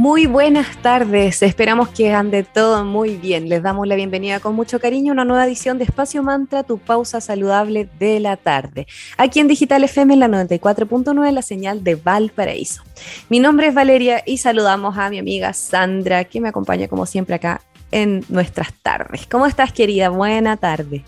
Muy 0.00 0.24
buenas 0.24 0.78
tardes, 0.80 1.42
esperamos 1.42 1.90
que 1.90 2.14
ande 2.14 2.42
todo 2.42 2.86
muy 2.86 3.16
bien. 3.16 3.50
Les 3.50 3.62
damos 3.62 3.86
la 3.86 3.96
bienvenida 3.96 4.40
con 4.40 4.54
mucho 4.54 4.80
cariño 4.80 5.12
a 5.12 5.12
una 5.12 5.26
nueva 5.26 5.44
edición 5.44 5.76
de 5.76 5.84
Espacio 5.84 6.22
Mantra, 6.22 6.62
tu 6.62 6.78
pausa 6.78 7.20
saludable 7.20 7.86
de 7.98 8.18
la 8.18 8.38
tarde. 8.38 8.86
Aquí 9.18 9.40
en 9.40 9.48
Digital 9.48 9.84
FM 9.84 10.14
en 10.14 10.20
la 10.20 10.28
94.9, 10.28 11.32
la 11.32 11.42
señal 11.42 11.84
de 11.84 11.96
Valparaíso. 11.96 12.82
Mi 13.28 13.40
nombre 13.40 13.66
es 13.66 13.74
Valeria 13.74 14.22
y 14.24 14.38
saludamos 14.38 14.96
a 14.96 15.10
mi 15.10 15.18
amiga 15.18 15.52
Sandra, 15.52 16.24
que 16.24 16.40
me 16.40 16.48
acompaña 16.48 16.88
como 16.88 17.04
siempre 17.04 17.34
acá 17.34 17.60
en 17.90 18.24
nuestras 18.30 18.72
tardes. 18.82 19.26
¿Cómo 19.26 19.44
estás, 19.44 19.70
querida? 19.70 20.08
Buena 20.08 20.56
tarde. 20.56 21.04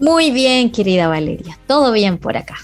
Muy 0.00 0.32
bien, 0.32 0.72
querida 0.72 1.06
Valeria. 1.06 1.56
Todo 1.68 1.92
bien 1.92 2.18
por 2.18 2.36
acá. 2.36 2.56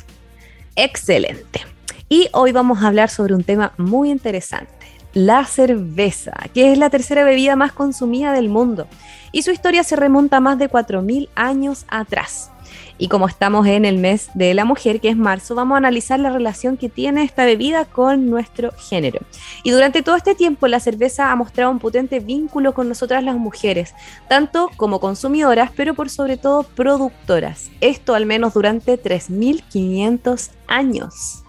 Excelente. 0.74 1.60
Y 2.08 2.28
hoy 2.32 2.50
vamos 2.50 2.82
a 2.82 2.88
hablar 2.88 3.08
sobre 3.08 3.34
un 3.34 3.44
tema 3.44 3.72
muy 3.78 4.10
interesante 4.10 4.83
la 5.14 5.44
cerveza, 5.46 6.32
que 6.52 6.72
es 6.72 6.78
la 6.78 6.90
tercera 6.90 7.24
bebida 7.24 7.56
más 7.56 7.72
consumida 7.72 8.32
del 8.32 8.48
mundo. 8.48 8.86
Y 9.32 9.42
su 9.42 9.50
historia 9.50 9.82
se 9.84 9.96
remonta 9.96 10.36
a 10.36 10.40
más 10.40 10.58
de 10.58 10.68
4.000 10.68 11.28
años 11.34 11.86
atrás. 11.88 12.50
Y 12.96 13.08
como 13.08 13.26
estamos 13.26 13.66
en 13.66 13.84
el 13.84 13.98
mes 13.98 14.30
de 14.34 14.54
la 14.54 14.64
mujer, 14.64 15.00
que 15.00 15.08
es 15.08 15.16
marzo, 15.16 15.54
vamos 15.54 15.74
a 15.74 15.78
analizar 15.78 16.20
la 16.20 16.30
relación 16.30 16.76
que 16.76 16.88
tiene 16.88 17.24
esta 17.24 17.44
bebida 17.44 17.84
con 17.84 18.30
nuestro 18.30 18.70
género. 18.72 19.20
Y 19.64 19.70
durante 19.70 20.02
todo 20.02 20.14
este 20.16 20.34
tiempo 20.34 20.68
la 20.68 20.78
cerveza 20.78 21.32
ha 21.32 21.36
mostrado 21.36 21.72
un 21.72 21.80
potente 21.80 22.20
vínculo 22.20 22.72
con 22.72 22.88
nosotras 22.88 23.24
las 23.24 23.36
mujeres, 23.36 23.94
tanto 24.28 24.70
como 24.76 25.00
consumidoras, 25.00 25.70
pero 25.74 25.94
por 25.94 26.08
sobre 26.08 26.36
todo 26.36 26.62
productoras. 26.62 27.70
Esto 27.80 28.14
al 28.14 28.26
menos 28.26 28.54
durante 28.54 29.00
3.500 29.02 30.50
años. 30.68 31.43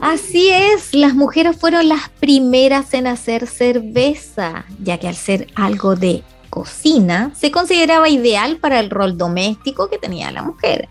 Así 0.00 0.48
es, 0.50 0.94
las 0.94 1.14
mujeres 1.14 1.56
fueron 1.56 1.88
las 1.88 2.08
primeras 2.08 2.92
en 2.94 3.06
hacer 3.06 3.46
cerveza, 3.46 4.64
ya 4.82 4.98
que 4.98 5.08
al 5.08 5.16
ser 5.16 5.46
algo 5.54 5.96
de 5.96 6.22
cocina, 6.50 7.32
se 7.34 7.50
consideraba 7.50 8.10
ideal 8.10 8.58
para 8.58 8.78
el 8.78 8.90
rol 8.90 9.16
doméstico 9.16 9.88
que 9.88 9.98
tenía 9.98 10.30
la 10.30 10.42
mujer. 10.42 10.88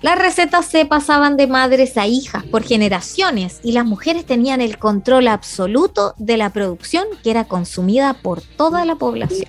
Las 0.00 0.18
recetas 0.18 0.66
se 0.66 0.86
pasaban 0.86 1.36
de 1.36 1.46
madres 1.46 1.96
a 1.96 2.06
hijas 2.06 2.44
por 2.44 2.62
generaciones 2.62 3.60
y 3.62 3.72
las 3.72 3.84
mujeres 3.84 4.24
tenían 4.24 4.60
el 4.60 4.78
control 4.78 5.28
absoluto 5.28 6.14
de 6.18 6.36
la 6.36 6.50
producción 6.50 7.06
que 7.22 7.30
era 7.30 7.44
consumida 7.44 8.14
por 8.14 8.40
toda 8.40 8.84
la 8.84 8.96
población. 8.96 9.48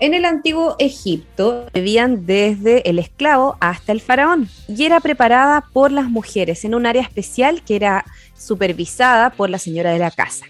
En 0.00 0.14
el 0.14 0.24
antiguo 0.24 0.76
Egipto 0.78 1.66
vivían 1.74 2.24
desde 2.24 2.88
el 2.88 2.98
esclavo 2.98 3.58
hasta 3.60 3.92
el 3.92 4.00
faraón 4.00 4.48
y 4.66 4.86
era 4.86 4.98
preparada 5.00 5.66
por 5.74 5.92
las 5.92 6.08
mujeres 6.08 6.64
en 6.64 6.74
un 6.74 6.86
área 6.86 7.02
especial 7.02 7.60
que 7.62 7.76
era 7.76 8.06
supervisada 8.34 9.28
por 9.28 9.50
la 9.50 9.58
señora 9.58 9.90
de 9.90 9.98
la 9.98 10.10
casa. 10.10 10.46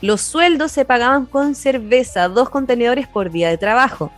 Los 0.00 0.20
sueldos 0.20 0.70
se 0.70 0.84
pagaban 0.84 1.26
con 1.26 1.56
cerveza, 1.56 2.28
dos 2.28 2.50
contenedores 2.50 3.08
por 3.08 3.32
día 3.32 3.48
de 3.48 3.58
trabajo. 3.58 4.12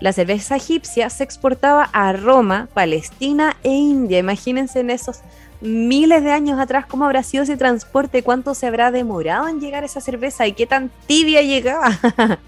La 0.00 0.14
cerveza 0.14 0.56
egipcia 0.56 1.10
se 1.10 1.24
exportaba 1.24 1.90
a 1.92 2.14
Roma, 2.14 2.68
Palestina 2.72 3.58
e 3.62 3.68
India. 3.68 4.18
Imagínense 4.18 4.80
en 4.80 4.88
esos 4.88 5.20
miles 5.62 6.22
de 6.24 6.32
años 6.32 6.58
atrás 6.58 6.86
cómo 6.86 7.04
habrá 7.04 7.22
sido 7.22 7.44
ese 7.44 7.56
transporte, 7.56 8.22
cuánto 8.22 8.54
se 8.54 8.66
habrá 8.66 8.90
demorado 8.90 9.48
en 9.48 9.60
llegar 9.60 9.84
esa 9.84 10.00
cerveza 10.00 10.46
y 10.46 10.52
qué 10.52 10.66
tan 10.66 10.90
tibia 11.06 11.42
llegaba. 11.42 11.98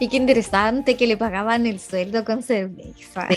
y 0.00 0.08
qué 0.08 0.16
interesante 0.16 0.96
que 0.96 1.06
le 1.06 1.16
pagaban 1.16 1.66
el 1.66 1.80
sueldo 1.80 2.24
con 2.24 2.42
cerveza. 2.42 3.28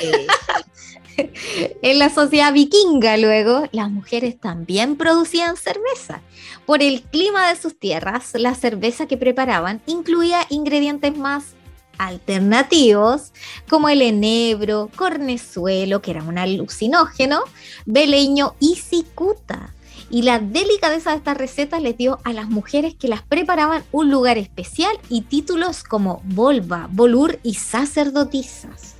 en 1.82 2.00
la 2.00 2.10
sociedad 2.10 2.54
vikinga 2.54 3.18
luego, 3.18 3.68
las 3.72 3.90
mujeres 3.90 4.40
también 4.40 4.96
producían 4.96 5.58
cerveza. 5.58 6.22
Por 6.66 6.84
el 6.84 7.02
clima 7.02 7.50
de 7.50 7.56
sus 7.60 7.78
tierras, 7.78 8.32
la 8.36 8.54
cerveza 8.54 9.08
que 9.08 9.18
preparaban 9.18 9.82
incluía 9.88 10.46
ingredientes 10.50 11.18
más 11.18 11.56
alternativos 12.00 13.34
como 13.70 13.90
el 13.90 14.02
enebro, 14.02 14.90
cornezuelo, 14.96 16.02
que 16.02 16.12
era 16.12 16.24
un 16.24 16.40
alucinógeno, 16.40 17.42
beleño 17.86 18.56
y 18.60 18.78
cicuta. 18.78 19.76
Y 20.10 20.24
la 20.24 20.40
delicadeza 20.40 21.12
de 21.12 21.18
estas 21.18 21.38
recetas 21.38 21.84
les 21.84 21.96
dio 21.96 22.20
a 22.24 22.34
las 22.34 22.50
mujeres 22.50 22.96
que 22.96 23.08
las 23.08 23.22
preparaban 23.22 23.84
un 23.92 24.10
lugar 24.10 24.40
especial 24.40 24.98
y 25.08 25.22
títulos 25.22 25.84
como 25.84 26.22
volva, 26.24 26.88
volur 26.90 27.38
y 27.44 27.54
sacerdotisas. 27.56 28.96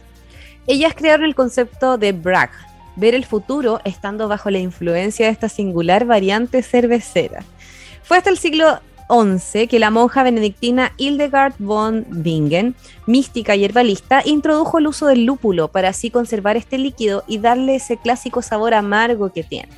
Ellas 0.68 0.94
crearon 0.96 1.26
el 1.26 1.34
concepto 1.34 1.98
de 1.98 2.12
brag, 2.12 2.52
ver 2.96 3.16
el 3.16 3.26
futuro 3.26 3.82
estando 3.86 4.28
bajo 4.28 4.52
la 4.52 4.60
influencia 4.60 5.26
de 5.26 5.32
esta 5.32 5.50
singular 5.50 6.06
variante 6.06 6.62
cervecera. 6.62 7.44
Fue 8.04 8.18
hasta 8.18 8.30
el 8.30 8.38
siglo 8.38 8.80
que 9.68 9.80
la 9.80 9.90
monja 9.90 10.22
benedictina 10.22 10.94
Hildegard 10.98 11.56
von 11.58 12.06
Bingen, 12.10 12.76
mística 13.08 13.56
y 13.56 13.66
herbalista, 13.66 14.22
introdujo 14.24 14.78
el 14.78 14.86
uso 14.86 15.08
del 15.08 15.26
lúpulo 15.26 15.68
para 15.68 15.90
así 15.90 16.12
conservar 16.12 16.58
este 16.58 16.78
líquido 16.78 17.24
y 17.28 17.40
darle 17.40 17.76
ese 17.76 17.98
clásico 17.98 18.44
sabor 18.44 18.76
amargo 18.76 19.34
que 19.34 19.44
tiene. 19.44 19.70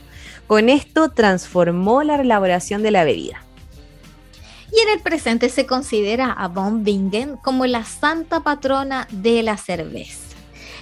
Con 0.47 0.67
esto 0.67 1.11
transformó 1.11 2.03
la 2.03 2.15
elaboración 2.15 2.83
de 2.83 2.91
la 2.91 3.05
bebida. 3.05 3.45
Y 4.73 4.81
en 4.81 4.89
el 4.89 4.99
presente 4.99 5.47
se 5.47 5.65
considera 5.65 6.29
a 6.31 6.49
von 6.49 6.83
Bingen 6.83 7.37
como 7.37 7.65
la 7.65 7.85
santa 7.85 8.41
patrona 8.41 9.07
de 9.11 9.43
la 9.43 9.55
cerveza. 9.55 10.30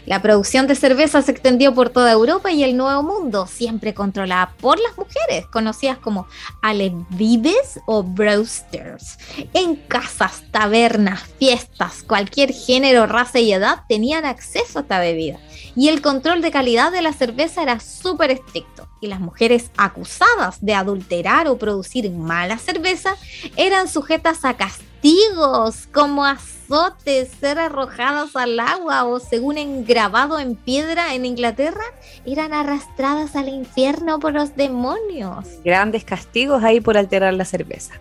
La 0.09 0.23
producción 0.23 0.65
de 0.65 0.73
cerveza 0.73 1.21
se 1.21 1.29
extendió 1.29 1.75
por 1.75 1.91
toda 1.91 2.11
Europa 2.11 2.51
y 2.51 2.63
el 2.63 2.75
Nuevo 2.75 3.03
Mundo, 3.03 3.45
siempre 3.45 3.93
controlada 3.93 4.55
por 4.59 4.79
las 4.79 4.97
mujeres, 4.97 5.45
conocidas 5.51 5.99
como 5.99 6.25
alevives 6.63 7.79
o 7.85 8.01
brewsters. 8.01 9.19
En 9.53 9.75
casas, 9.75 10.45
tabernas, 10.49 11.21
fiestas, 11.37 12.01
cualquier 12.01 12.53
género, 12.53 13.05
raza 13.05 13.37
y 13.37 13.53
edad 13.53 13.83
tenían 13.87 14.25
acceso 14.25 14.79
a 14.79 14.81
esta 14.81 14.99
bebida. 14.99 15.37
Y 15.75 15.89
el 15.89 16.01
control 16.01 16.41
de 16.41 16.49
calidad 16.49 16.91
de 16.91 17.03
la 17.03 17.13
cerveza 17.13 17.61
era 17.61 17.79
súper 17.79 18.31
estricto. 18.31 18.89
Y 19.01 19.09
las 19.09 19.19
mujeres 19.19 19.69
acusadas 19.77 20.57
de 20.59 20.73
adulterar 20.73 21.47
o 21.47 21.59
producir 21.59 22.09
mala 22.09 22.57
cerveza 22.57 23.15
eran 23.57 23.87
sujetas 23.87 24.43
a 24.43 24.57
castigos 25.01 25.87
como 25.93 26.25
azotes, 26.25 27.29
ser 27.39 27.57
arrojadas 27.57 28.35
al 28.35 28.59
agua 28.59 29.05
o 29.05 29.19
según 29.19 29.57
engravado 29.57 30.39
en 30.39 30.55
piedra 30.55 31.13
en 31.13 31.25
Inglaterra, 31.25 31.83
eran 32.25 32.53
arrastradas 32.53 33.35
al 33.35 33.47
infierno 33.47 34.19
por 34.19 34.33
los 34.33 34.55
demonios. 34.55 35.45
Grandes 35.63 36.03
castigos 36.03 36.63
ahí 36.63 36.81
por 36.81 36.97
alterar 36.97 37.33
la 37.33 37.45
cerveza. 37.45 37.93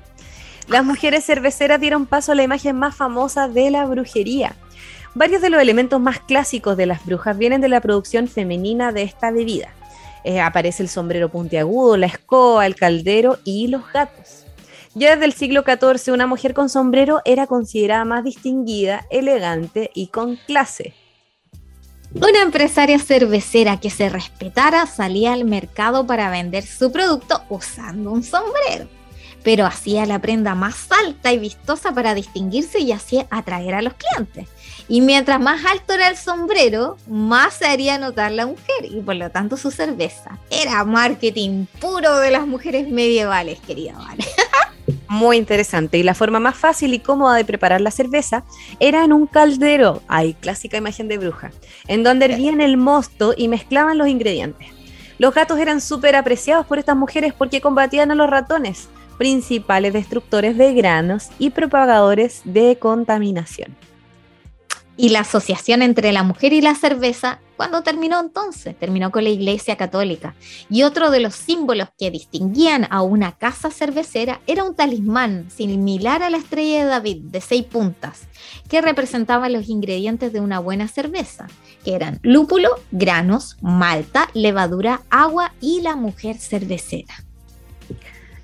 Las 0.67 0.85
mujeres 0.85 1.25
cerveceras 1.25 1.81
dieron 1.81 2.05
paso 2.05 2.33
a 2.33 2.35
la 2.35 2.43
imagen 2.43 2.77
más 2.77 2.97
famosa 2.97 3.49
de 3.49 3.71
la 3.71 3.87
brujería. 3.87 4.57
Varios 5.15 5.41
de 5.41 5.51
los 5.51 5.63
elementos 5.63 6.01
más 6.01 6.19
clásicos 6.21 6.77
de 6.77 6.87
las 6.87 7.07
brujas 7.07 7.39
vienen 7.39 7.61
de 7.61 7.69
la 7.69 7.81
producción 7.81 8.29
femenina 8.29 8.93
de 8.93 9.03
esta 9.03 9.31
bebida. 9.31 9.69
Eh, 10.25 10.41
aparece 10.41 10.83
el 10.83 10.89
sombrero 10.89 11.29
puntiagudo, 11.29 11.97
la 11.97 12.07
escoba, 12.07 12.67
el 12.67 12.75
caldero 12.75 13.39
y 13.45 13.69
los 13.69 13.83
gatos. 13.93 14.48
Ya 14.99 15.13
desde 15.13 15.27
el 15.27 15.33
siglo 15.33 15.63
XIV, 15.63 16.13
una 16.13 16.27
mujer 16.27 16.55
con 16.55 16.69
sombrero 16.69 17.21
era 17.25 17.47
considerada 17.47 18.05
más 18.05 18.25
distinguida, 18.25 19.07
elegante 19.11 19.93
y 19.95 20.09
con 20.09 20.35
clase. 20.35 20.93
Una 22.15 22.43
empresaria 22.43 22.99
cervecera 22.99 23.79
que 23.79 23.91
se 23.91 24.09
respetara 24.09 24.87
salía 24.87 25.35
al 25.35 25.45
mercado 25.45 26.05
para 26.05 26.31
vender 26.31 26.67
su 26.67 26.91
producto 26.91 27.45
usando 27.49 28.11
un 28.11 28.25
sombrero, 28.25 28.89
pero 29.45 29.67
hacía 29.67 30.05
la 30.05 30.19
prenda 30.19 30.57
más 30.57 30.89
alta 30.91 31.33
y 31.33 31.39
vistosa 31.39 31.93
para 31.93 32.15
distinguirse 32.15 32.81
y 32.81 32.91
así 32.91 33.25
atraer 33.31 33.75
a 33.75 33.83
los 33.83 33.95
clientes. 33.95 34.49
Y 34.89 35.01
mientras 35.01 35.39
más 35.39 35.65
alto 35.65 35.93
era 35.93 36.09
el 36.09 36.17
sombrero, 36.17 36.97
más 37.07 37.55
se 37.55 37.67
haría 37.67 37.99
notar 37.99 38.33
la 38.33 38.47
mujer 38.47 38.85
y 38.91 39.01
por 39.01 39.15
lo 39.15 39.31
tanto 39.31 39.57
su 39.57 39.71
cerveza. 39.71 40.41
Era 40.51 40.83
marketing 40.85 41.67
puro 41.79 42.19
de 42.19 42.33
las 42.33 42.49
mujeres 42.49 42.89
medievales, 42.89 43.61
querida 43.61 43.93
Vale. 43.97 44.25
Muy 45.09 45.39
interesante. 45.39 45.99
Y 45.99 46.03
la 46.03 46.15
forma 46.15 46.39
más 46.39 46.57
fácil 46.57 46.93
y 46.93 46.99
cómoda 46.99 47.35
de 47.35 47.45
preparar 47.45 47.81
la 47.81 47.91
cerveza 47.91 48.45
era 48.79 49.05
en 49.05 49.13
un 49.13 49.27
caldero, 49.27 50.03
ay, 50.07 50.35
clásica 50.35 50.77
imagen 50.77 51.09
de 51.09 51.19
bruja, 51.19 51.51
en 51.87 52.03
donde 52.03 52.27
hervían 52.27 52.61
el 52.61 52.77
mosto 52.77 53.35
y 53.37 53.49
mezclaban 53.49 53.97
los 53.97 54.09
ingredientes. 54.09 54.69
Los 55.19 55.35
gatos 55.35 55.59
eran 55.59 55.81
súper 55.81 56.15
apreciados 56.15 56.67
por 56.67 56.79
estas 56.79 56.97
mujeres 56.97 57.33
porque 57.33 57.61
combatían 57.61 58.11
a 58.11 58.15
los 58.15 58.31
ratones, 58.31 58.89
principales 59.17 59.93
destructores 59.93 60.57
de 60.57 60.75
granos 60.75 61.29
y 61.39 61.51
propagadores 61.51 62.43
de 62.45 62.77
contaminación. 62.79 63.77
Y 65.01 65.11
la 65.11 65.21
asociación 65.21 65.83
entre 65.83 66.11
la 66.11 66.25
mujer 66.25 66.53
y 66.53 66.61
la 66.61 66.75
cerveza, 66.75 67.39
¿cuándo 67.57 67.85
terminó 67.85 68.19
entonces? 68.19 68.77
Terminó 68.77 69.13
con 69.13 69.23
la 69.23 69.31
Iglesia 69.31 69.77
Católica. 69.77 70.35
Y 70.69 70.83
otro 70.83 71.13
de 71.13 71.21
los 71.21 71.37
símbolos 71.37 71.91
que 71.97 72.11
distinguían 72.11 72.89
a 72.91 73.03
una 73.03 73.39
casa 73.39 73.71
cervecera 73.71 74.41
era 74.49 74.65
un 74.65 74.75
talismán 74.75 75.49
similar 75.53 76.25
a 76.25 76.31
la 76.31 76.39
estrella 76.39 76.81
de 76.81 76.91
David 76.91 77.19
de 77.23 77.41
seis 77.41 77.63
puntas, 77.63 78.27
que 78.69 78.81
representaba 78.81 79.49
los 79.49 79.69
ingredientes 79.69 80.33
de 80.33 80.41
una 80.41 80.59
buena 80.59 80.89
cerveza, 80.89 81.47
que 81.85 81.95
eran 81.95 82.19
lúpulo, 82.23 82.71
granos, 82.91 83.57
malta, 83.61 84.29
levadura, 84.35 85.03
agua 85.11 85.55
y 85.61 85.81
la 85.81 85.95
mujer 85.95 86.39
cervecera. 86.39 87.15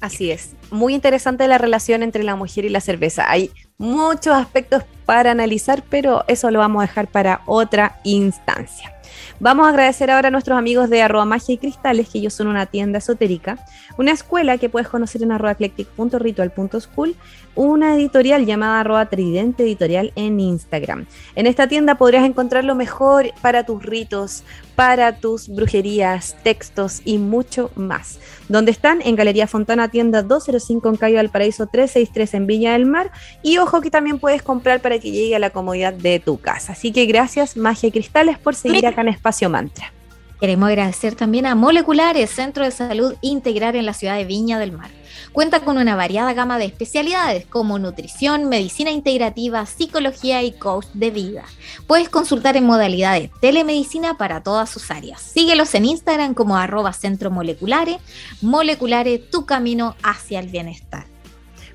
Así 0.00 0.30
es, 0.30 0.50
muy 0.70 0.94
interesante 0.94 1.48
la 1.48 1.58
relación 1.58 2.04
entre 2.04 2.22
la 2.22 2.36
mujer 2.36 2.64
y 2.64 2.68
la 2.68 2.80
cerveza. 2.80 3.28
Hay 3.28 3.50
muchos 3.78 4.34
aspectos 4.34 4.82
para 5.04 5.30
analizar, 5.30 5.82
pero 5.88 6.24
eso 6.28 6.50
lo 6.50 6.60
vamos 6.60 6.82
a 6.82 6.86
dejar 6.86 7.08
para 7.08 7.42
otra 7.46 7.98
instancia. 8.04 8.94
Vamos 9.40 9.66
a 9.66 9.70
agradecer 9.70 10.10
ahora 10.10 10.28
a 10.28 10.30
nuestros 10.30 10.56
amigos 10.56 10.88
de 10.90 11.02
arroba 11.02 11.24
magia 11.24 11.54
y 11.54 11.58
cristales, 11.58 12.08
que 12.08 12.18
ellos 12.18 12.34
son 12.34 12.46
una 12.46 12.66
tienda 12.66 12.98
esotérica, 12.98 13.58
una 13.98 14.12
escuela 14.12 14.58
que 14.58 14.68
puedes 14.68 14.88
conocer 14.88 15.22
en 15.22 15.32
arroba 15.32 15.52
eclectic.ritual.school, 15.52 17.16
una 17.54 17.94
editorial 17.94 18.46
llamada 18.46 18.80
arroba 18.80 19.06
tridente 19.06 19.64
editorial 19.64 20.12
en 20.16 20.40
Instagram. 20.40 21.06
En 21.34 21.46
esta 21.46 21.66
tienda 21.68 21.96
podrías 21.96 22.24
encontrar 22.24 22.64
lo 22.64 22.74
mejor 22.74 23.32
para 23.42 23.64
tus 23.64 23.82
ritos, 23.82 24.44
para 24.76 25.16
tus 25.16 25.48
brujerías, 25.48 26.36
textos 26.42 27.00
y 27.04 27.18
mucho 27.18 27.70
más. 27.76 28.18
Donde 28.48 28.72
están 28.72 29.00
en 29.02 29.16
Galería 29.16 29.46
Fontana, 29.46 29.88
tienda 29.88 30.22
205 30.22 30.88
en 30.88 30.96
Cayo 30.96 31.30
Paraíso 31.30 31.66
363 31.66 32.34
en 32.34 32.46
Villa 32.46 32.72
del 32.72 32.86
Mar. 32.86 33.10
Y 33.42 33.58
ojo 33.58 33.80
que 33.80 33.90
también 33.90 34.18
puedes 34.18 34.42
comprar 34.42 34.80
para 34.80 34.98
que 34.98 35.10
llegue 35.10 35.36
a 35.36 35.38
la 35.38 35.50
comodidad 35.50 35.94
de 35.94 36.20
tu 36.20 36.38
casa. 36.38 36.72
Así 36.72 36.92
que 36.92 37.06
gracias, 37.06 37.56
Magia 37.56 37.88
y 37.88 37.92
Cristales, 37.92 38.38
por 38.38 38.54
seguir 38.54 38.86
acá 38.86 39.00
en 39.00 39.08
Espacio 39.08 39.48
Mantra. 39.48 39.94
Queremos 40.40 40.69
agradecer 40.69 41.14
también 41.14 41.46
a 41.46 41.54
Moleculares, 41.54 42.31
Centro 42.31 42.64
de 42.64 42.70
Salud 42.70 43.14
Integral 43.20 43.76
en 43.76 43.86
la 43.86 43.94
ciudad 43.94 44.16
de 44.16 44.25
Viña 44.25 44.58
del 44.58 44.72
Mar. 44.72 44.90
Cuenta 45.32 45.60
con 45.60 45.78
una 45.78 45.96
variada 45.96 46.32
gama 46.32 46.58
de 46.58 46.64
especialidades 46.64 47.46
como 47.46 47.78
nutrición, 47.78 48.48
medicina 48.48 48.90
integrativa, 48.90 49.64
psicología 49.64 50.42
y 50.42 50.52
coach 50.52 50.86
de 50.92 51.10
vida. 51.10 51.44
Puedes 51.86 52.08
consultar 52.08 52.56
en 52.56 52.66
modalidad 52.66 53.14
de 53.14 53.31
telemedicina 53.40 54.19
para 54.19 54.42
todas 54.42 54.69
sus 54.69 54.90
áreas. 54.90 55.22
Síguelos 55.22 55.75
en 55.75 55.86
Instagram 55.86 56.34
como 56.34 56.56
arroba 56.56 56.92
centro 56.92 57.31
moleculares, 57.31 57.98
moleculares, 58.42 59.31
tu 59.31 59.46
camino 59.46 59.96
hacia 60.02 60.40
el 60.40 60.48
bienestar. 60.48 61.13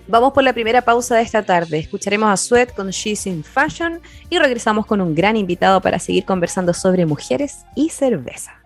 Vamos 0.10 0.34
por 0.34 0.44
la 0.44 0.54
primera 0.54 0.82
pausa 0.82 1.18
de 1.18 1.22
esta 1.22 1.44
tarde. 1.44 1.78
Escucharemos 1.78 2.32
a 2.32 2.36
Sweat 2.36 2.74
con 2.74 2.90
She's 2.90 3.28
in 3.28 3.44
Fashion 3.44 4.02
y 4.28 4.40
regresamos 4.40 4.88
con 4.88 5.02
un 5.02 5.14
gran 5.14 5.38
invitado 5.38 5.82
para 5.82 6.00
seguir 6.00 6.26
conversando 6.26 6.74
sobre 6.74 7.06
mujeres 7.06 7.60
y 7.76 7.90
cerveza. 7.90 8.60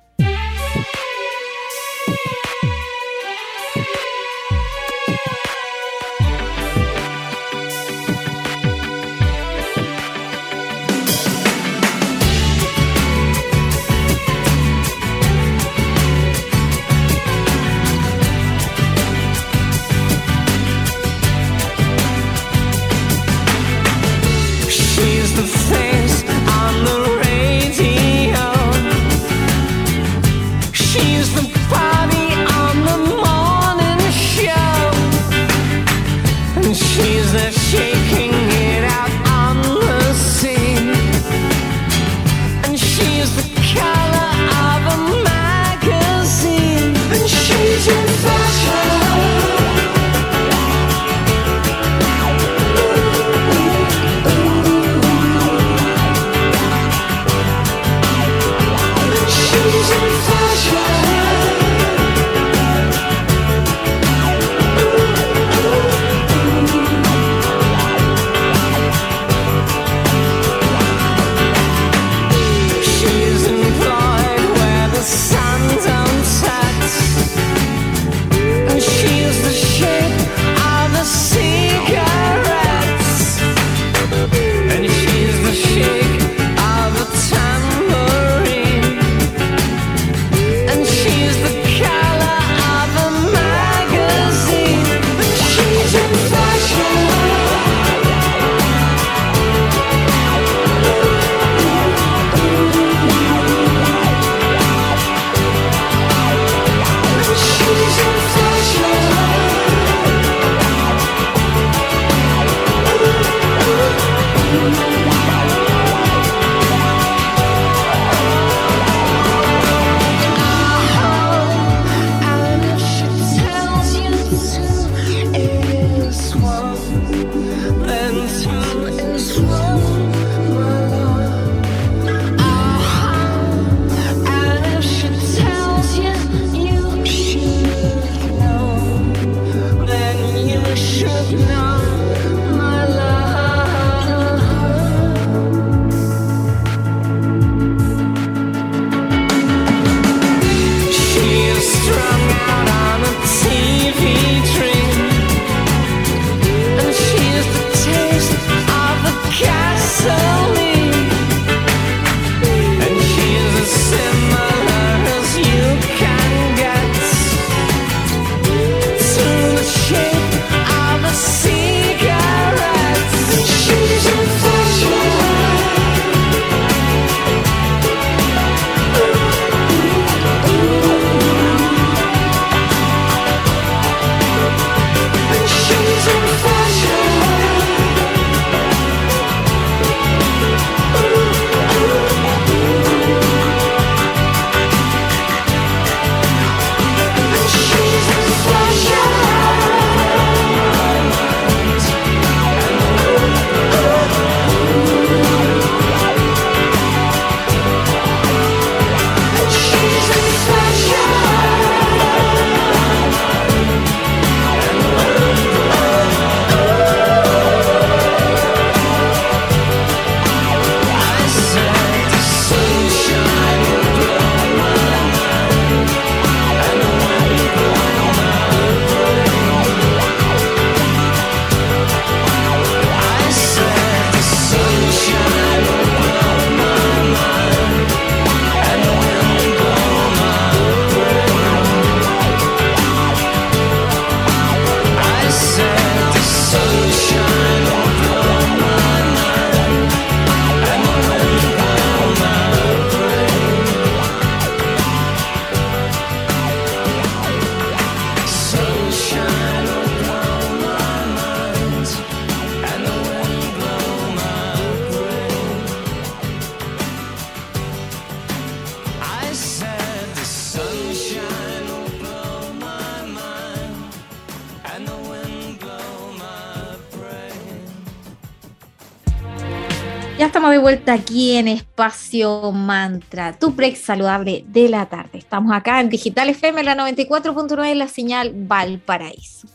Estamos 280.33 280.49
de 280.49 280.57
vuelta 280.57 280.93
aquí 280.93 281.35
en 281.35 281.47
Espacio 281.47 282.51
Mantra, 282.51 283.33
tu 283.33 283.51
break 283.51 283.75
saludable 283.75 284.43
de 284.47 284.67
la 284.67 284.87
tarde. 284.87 285.19
Estamos 285.19 285.55
acá 285.55 285.79
en 285.79 285.89
Digital 285.89 286.27
FM, 286.27 286.63
la 286.63 286.75
94.9 286.75 287.71
en 287.71 287.77
la 287.77 287.87
señal 287.87 288.31
Valparaíso. 288.33 289.47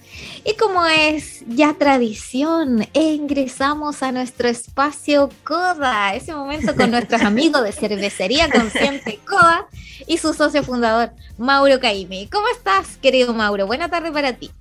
Y 0.44 0.54
como 0.54 0.86
es 0.86 1.42
ya 1.48 1.74
tradición, 1.74 2.86
ingresamos 2.92 4.04
a 4.04 4.12
nuestro 4.12 4.46
espacio 4.46 5.30
Coda, 5.42 6.14
ese 6.14 6.32
momento 6.32 6.76
con 6.76 6.92
nuestros 6.92 7.22
amigos 7.24 7.64
de 7.64 7.72
Cervecería 7.72 8.48
Consciente 8.48 9.18
Coda 9.28 9.66
y 10.06 10.18
su 10.18 10.32
socio 10.32 10.62
fundador, 10.62 11.10
Mauro 11.38 11.80
Caime. 11.80 12.28
¿Cómo 12.30 12.46
estás, 12.56 12.96
querido 12.98 13.34
Mauro? 13.34 13.66
Buena 13.66 13.88
tarde 13.88 14.12
para 14.12 14.32
ti. 14.34 14.52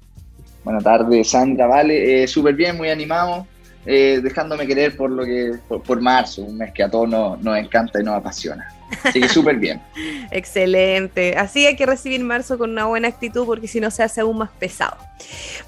Buenas 0.63 0.83
tardes, 0.83 1.29
Sandra, 1.29 1.67
vale, 1.67 2.23
eh, 2.23 2.27
súper 2.27 2.55
bien, 2.55 2.75
muy 2.75 2.89
animado 2.89 3.45
eh, 3.89 4.19
dejándome 4.21 4.67
querer 4.67 4.97
por 4.97 5.09
lo 5.09 5.23
que 5.23 5.53
por, 5.65 6.01
marzo, 6.01 6.41
un 6.41 6.57
mes 6.57 6.73
que 6.73 6.83
a 6.83 6.91
todos 6.91 7.07
nos, 7.07 7.57
encanta 7.57 8.01
y 8.01 8.03
nos 8.03 8.15
apasiona. 8.15 8.69
Así 9.03 9.21
que 9.21 9.29
súper 9.29 9.57
bien. 9.57 9.81
Excelente. 10.31 11.35
Así 11.37 11.65
hay 11.65 11.75
que 11.75 11.85
recibir 11.85 12.23
marzo 12.23 12.57
con 12.57 12.71
una 12.71 12.85
buena 12.85 13.07
actitud 13.07 13.45
porque 13.45 13.67
si 13.67 13.79
no 13.79 13.91
se 13.91 14.03
hace 14.03 14.21
aún 14.21 14.37
más 14.37 14.49
pesado. 14.51 14.97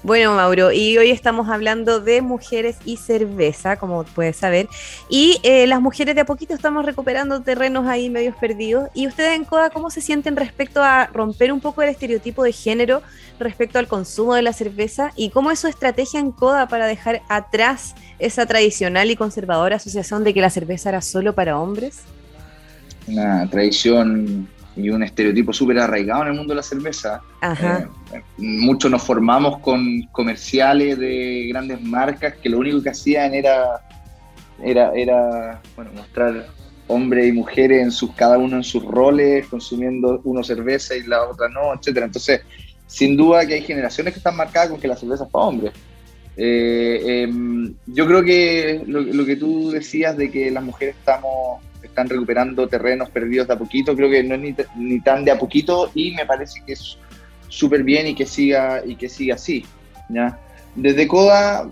Bueno, 0.02 0.34
Mauro, 0.34 0.72
y 0.72 0.96
hoy 0.96 1.10
estamos 1.10 1.48
hablando 1.48 2.00
de 2.00 2.22
mujeres 2.22 2.76
y 2.84 2.96
cerveza, 2.96 3.76
como 3.76 4.04
puedes 4.04 4.36
saber. 4.36 4.68
Y 5.08 5.38
eh, 5.42 5.66
las 5.66 5.80
mujeres 5.80 6.14
de 6.14 6.22
a 6.22 6.24
poquito 6.24 6.54
estamos 6.54 6.84
recuperando 6.84 7.40
terrenos 7.42 7.86
ahí 7.86 8.08
medios 8.08 8.36
perdidos. 8.36 8.88
¿Y 8.94 9.06
ustedes 9.06 9.36
en 9.36 9.44
CODA 9.44 9.70
cómo 9.70 9.90
se 9.90 10.00
sienten 10.00 10.36
respecto 10.36 10.82
a 10.82 11.06
romper 11.06 11.52
un 11.52 11.60
poco 11.60 11.82
el 11.82 11.88
estereotipo 11.88 12.42
de 12.42 12.52
género 12.52 13.02
respecto 13.38 13.78
al 13.78 13.88
consumo 13.88 14.34
de 14.34 14.42
la 14.42 14.52
cerveza? 14.52 15.12
¿Y 15.16 15.30
cómo 15.30 15.50
es 15.50 15.58
su 15.58 15.66
estrategia 15.66 16.20
en 16.20 16.32
CODA 16.32 16.68
para 16.68 16.86
dejar 16.86 17.22
atrás 17.28 17.94
esa 18.18 18.46
tradicional 18.46 19.10
y 19.10 19.16
conservadora 19.16 19.76
asociación 19.76 20.24
de 20.24 20.32
que 20.32 20.40
la 20.40 20.50
cerveza 20.50 20.90
era 20.90 21.02
solo 21.02 21.34
para 21.34 21.58
hombres? 21.58 22.02
Una 23.10 23.48
tradición 23.48 24.48
y 24.76 24.88
un 24.90 25.02
estereotipo 25.02 25.52
súper 25.52 25.78
arraigado 25.78 26.22
en 26.22 26.28
el 26.28 26.34
mundo 26.34 26.52
de 26.52 26.56
la 26.56 26.62
cerveza. 26.62 27.20
Ajá. 27.40 27.88
Eh, 28.12 28.22
muchos 28.38 28.90
nos 28.90 29.02
formamos 29.02 29.58
con 29.58 30.02
comerciales 30.12 30.98
de 30.98 31.46
grandes 31.48 31.80
marcas 31.82 32.34
que 32.34 32.48
lo 32.48 32.58
único 32.58 32.82
que 32.82 32.90
hacían 32.90 33.34
era, 33.34 33.80
era, 34.62 34.92
era 34.94 35.60
bueno, 35.76 35.90
mostrar 35.94 36.46
hombres 36.86 37.28
y 37.28 37.32
mujeres 37.32 37.82
en 37.82 37.92
sus, 37.92 38.12
cada 38.14 38.36
uno 38.38 38.56
en 38.56 38.64
sus 38.64 38.84
roles, 38.84 39.46
consumiendo 39.46 40.20
uno 40.24 40.42
cerveza 40.42 40.96
y 40.96 41.04
la 41.04 41.22
otra 41.28 41.48
no, 41.48 41.72
etcétera. 41.74 42.06
Entonces, 42.06 42.42
sin 42.86 43.16
duda 43.16 43.46
que 43.46 43.54
hay 43.54 43.62
generaciones 43.62 44.12
que 44.12 44.18
están 44.18 44.36
marcadas 44.36 44.70
con 44.70 44.80
que 44.80 44.88
la 44.88 44.96
cerveza 44.96 45.24
es 45.24 45.30
para 45.30 45.44
hombres. 45.44 45.72
Eh, 46.36 47.22
em, 47.22 47.74
yo 47.86 48.06
creo 48.06 48.22
que 48.22 48.82
lo, 48.86 49.24
que 49.24 49.36
tú 49.36 49.70
decías 49.70 50.16
de 50.16 50.30
que 50.30 50.50
las 50.50 50.64
mujeres 50.64 50.96
estamos 50.98 51.62
están 51.90 52.08
recuperando 52.08 52.66
terrenos 52.68 53.10
perdidos 53.10 53.46
de 53.46 53.54
a 53.54 53.58
poquito, 53.58 53.94
creo 53.94 54.10
que 54.10 54.22
no 54.22 54.34
es 54.34 54.56
ni, 54.76 55.00
tan 55.00 55.24
de 55.24 55.30
a 55.30 55.38
poquito 55.38 55.90
y 55.94 56.12
me 56.12 56.24
parece 56.24 56.62
que 56.66 56.72
es 56.72 56.96
súper 57.48 57.82
bien 57.82 58.06
y 58.06 58.14
que 58.14 58.26
siga 58.26 58.82
y 58.84 58.96
que 58.96 59.08
siga 59.08 59.34
así. 59.34 59.64
¿ya? 60.08 60.38
Desde 60.74 61.06
Coda, 61.06 61.68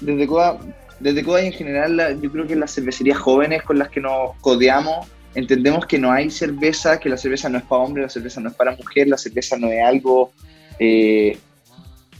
desde 0.00 0.26
Coda, 0.26 0.58
desde 0.98 1.24
Coda 1.24 1.42
y 1.42 1.46
en 1.46 1.52
general, 1.52 2.20
yo 2.20 2.30
creo 2.30 2.46
que 2.46 2.56
las 2.56 2.74
cervecerías 2.74 3.18
jóvenes 3.18 3.62
con 3.62 3.78
las 3.78 3.88
que 3.88 4.00
nos 4.00 4.36
codeamos 4.40 5.06
entendemos 5.34 5.86
que 5.86 5.98
no 5.98 6.10
hay 6.10 6.30
cerveza, 6.30 6.98
que 6.98 7.08
la 7.08 7.16
cerveza 7.16 7.48
no 7.48 7.58
es 7.58 7.64
para 7.64 7.82
hombre, 7.82 8.02
la 8.02 8.08
cerveza 8.08 8.40
no 8.40 8.48
es 8.48 8.54
para 8.54 8.76
mujer, 8.76 9.08
la 9.08 9.18
cerveza 9.18 9.56
no 9.56 9.68
es 9.68 9.82
algo, 9.82 10.32
eh, 10.78 11.38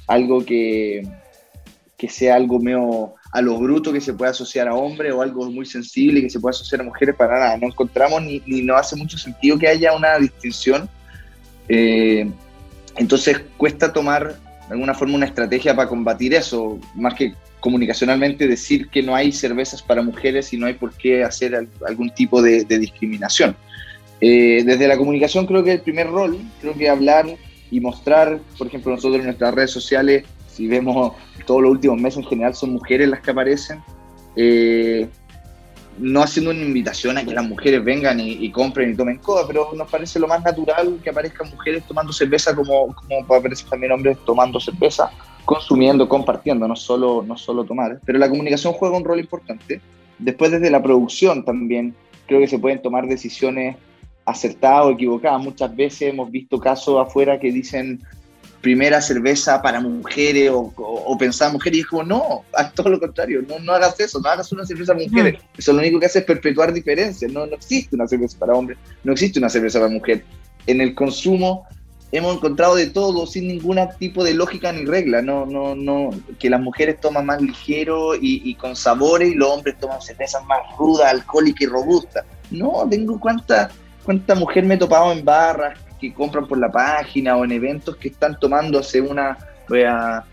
algo 0.07 0.45
que, 0.45 1.03
que 1.97 2.09
sea 2.09 2.37
algo 2.37 2.61
medio 2.61 3.15
a 3.33 3.41
lo 3.41 3.59
bruto 3.59 3.93
que 3.93 4.01
se 4.01 4.13
puede 4.13 4.33
asociar 4.33 4.69
a 4.69 4.75
hombres 4.75 5.13
o 5.13 5.23
algo 5.23 5.51
muy 5.51 5.65
sensible 5.65 6.21
que 6.21 6.31
se 6.31 6.41
puede 6.41 6.51
asociar 6.51 6.81
a 6.81 6.85
mujeres 6.85 7.15
para 7.15 7.39
nada. 7.39 7.57
No 7.57 7.69
encontramos 7.69 8.23
ni, 8.23 8.43
ni 8.47 8.63
no 8.63 8.77
hace 8.77 8.97
mucho 8.97 9.19
sentido 9.19 9.59
que 9.59 9.69
haya 9.69 9.93
una 9.93 10.19
distinción. 10.19 10.89
Eh, 11.69 12.29
entonces 12.97 13.41
cuesta 13.57 13.93
tomar 13.93 14.35
de 14.71 14.75
alguna 14.75 14.95
forma 14.95 15.15
una 15.15 15.27
estrategia 15.27 15.75
para 15.75 15.89
combatir 15.89 16.35
eso, 16.35 16.79
más 16.95 17.15
que 17.15 17.35
comunicacionalmente 17.61 18.49
decir 18.49 18.89
que 18.89 19.03
no 19.03 19.15
hay 19.15 19.33
cervezas 19.33 19.83
para 19.83 20.03
mujeres 20.03 20.53
y 20.53 20.57
no 20.57 20.67
hay 20.67 20.75
por 20.75 20.93
qué 20.93 21.23
hacer 21.25 21.69
algún 21.87 22.11
tipo 22.11 22.43
de, 22.43 22.65
discriminación. 22.65 23.57
Eh, 24.21 24.63
desde 24.65 24.87
la 24.87 24.97
comunicación 24.97 25.47
creo 25.47 25.65
que 25.65 25.73
el 25.73 25.81
primer 25.81 26.09
rol, 26.09 26.39
creo 26.61 26.75
que 26.75 26.89
hablar 26.89 27.27
y 27.71 27.81
mostrar, 27.81 28.41
por 28.59 28.67
ejemplo, 28.67 28.93
nosotros 28.93 29.21
en 29.21 29.27
nuestras 29.27 29.55
redes 29.55 29.71
sociales, 29.71 30.25
si 30.61 30.69
vemos 30.69 31.15
todos 31.47 31.63
los 31.63 31.71
últimos 31.71 31.99
meses 31.99 32.19
en 32.19 32.25
general 32.25 32.55
son 32.55 32.73
mujeres 32.73 33.09
las 33.09 33.21
que 33.21 33.31
aparecen, 33.31 33.83
eh, 34.37 35.09
no 35.97 36.23
haciendo 36.23 36.51
una 36.51 36.61
invitación 36.61 37.17
a 37.17 37.25
que 37.25 37.33
las 37.33 37.49
mujeres 37.49 37.83
vengan 37.83 38.21
y, 38.21 38.51
compren 38.51 38.91
y 38.91 38.95
tomen 38.95 39.17
coda, 39.19 39.47
pero 39.47 39.73
nos 39.75 39.91
parece 39.91 40.21
lo 40.21 40.29
más 40.29 40.45
natural 40.45 40.99
que 41.03 41.09
aparezcan 41.09 41.49
mujeres 41.49 41.83
tomando 41.89 42.13
cerveza 42.13 42.55
como, 42.55 42.95
como 42.95 43.35
aparecer 43.35 43.71
también 43.71 43.93
hombres 43.93 44.19
tomando 44.27 44.61
cerveza, 44.61 45.11
consumiendo, 45.47 46.07
compartiendo, 46.07 46.69
no 46.69 46.77
solo, 46.77 47.25
no 47.27 47.39
solo 47.39 47.65
tomar. 47.65 47.99
Pero 48.05 48.19
la 48.19 48.29
comunicación 48.29 48.75
juega 48.75 48.99
un 48.99 49.05
rol 49.05 49.19
importante. 49.19 49.81
Después 50.19 50.51
desde 50.51 50.71
la 50.71 50.83
producción 50.83 51.43
también 51.43 51.95
creo 52.27 52.41
que 52.41 52.49
se 52.49 52.59
pueden 52.59 52.83
tomar 52.83 53.07
decisiones 53.07 53.77
acertadas 54.27 54.87
o 54.87 54.91
equivocadas. 54.91 55.43
Muchas 55.43 55.75
veces 55.75 56.03
hemos 56.03 56.31
visto 56.31 56.61
casos 56.61 57.01
afuera 57.01 57.41
que 57.41 57.51
dicen 57.51 58.03
primera 58.61 59.01
cerveza 59.01 59.63
para 59.63 59.81
mujeres 59.81 60.51
o, 60.51 60.73
o, 60.77 61.19
pensar 61.19 61.53
mujeres 61.53 61.79
y 61.79 61.81
es 61.81 61.87
como, 61.87 62.03
no, 62.03 62.45
haz 62.53 62.75
todo 62.75 62.91
lo 62.91 63.01
contrario, 63.01 63.43
no, 63.49 63.59
no 63.59 63.73
hagas 63.73 63.99
eso, 63.99 64.21
no 64.21 64.29
hagas 64.29 64.53
una 64.53 64.67
cerveza 64.67 64.93
para 64.93 65.07
mujeres. 65.07 65.41
Eso 65.57 65.73
lo 65.73 65.79
único 65.79 65.99
que 65.99 66.07
hace 66.07 66.21
es 66.21 66.25
perpetuar 66.25 66.73
diferencias, 66.73 67.33
no, 67.33 67.47
no 67.47 67.55
existe 67.55 67.97
una 67.97 68.07
cerveza 68.07 68.39
para 68.39 68.55
hombres, 68.55 68.79
no 69.03 69.13
existe 69.13 69.39
una 69.39 69.49
cerveza 69.49 69.79
para 69.79 69.91
mujer. 69.91 70.25
En 70.67 70.81
el 70.81 70.95
consumo 70.95 71.67
hemos 72.13 72.37
encontrado 72.37 72.75
de 72.75 72.89
todo 72.89 73.27
sin 73.27 73.49
ningún 73.49 73.79
tipo 73.99 74.25
de 74.25 74.35
lógica 74.35 74.73
ni 74.73 74.85
regla, 74.85 75.23
no, 75.23 75.47
no, 75.47 75.75
no, 75.75 76.11
que 76.39 76.51
las 76.51 76.61
mujeres 76.61 77.01
toman 77.01 77.25
más 77.25 77.41
ligero 77.41 78.15
y, 78.15 78.43
y 78.45 78.55
con 78.57 78.77
sabores 78.77 79.33
y 79.33 79.37
los 79.37 79.49
hombres 79.49 79.79
toman 79.79 80.03
cervezas 80.03 80.45
más 80.45 80.61
rudas, 80.77 81.11
alcohólicas 81.11 81.63
y 81.63 81.67
robustas. 81.67 82.25
No, 82.51 82.87
tengo 82.91 83.19
cuánta, 83.19 83.71
cuánta 84.05 84.35
mujer 84.35 84.65
me 84.65 84.75
he 84.75 84.79
topado 84.79 85.13
en 85.13 85.25
barras 85.25 85.79
que 86.01 86.13
compran 86.13 86.47
por 86.47 86.59
la 86.59 86.71
página 86.71 87.37
o 87.37 87.45
en 87.45 87.53
eventos 87.53 87.97
que 87.97 88.09
están 88.09 88.39
tomándose 88.39 89.01
una, 89.01 89.37
voy 89.69 89.83
a, 89.83 90.25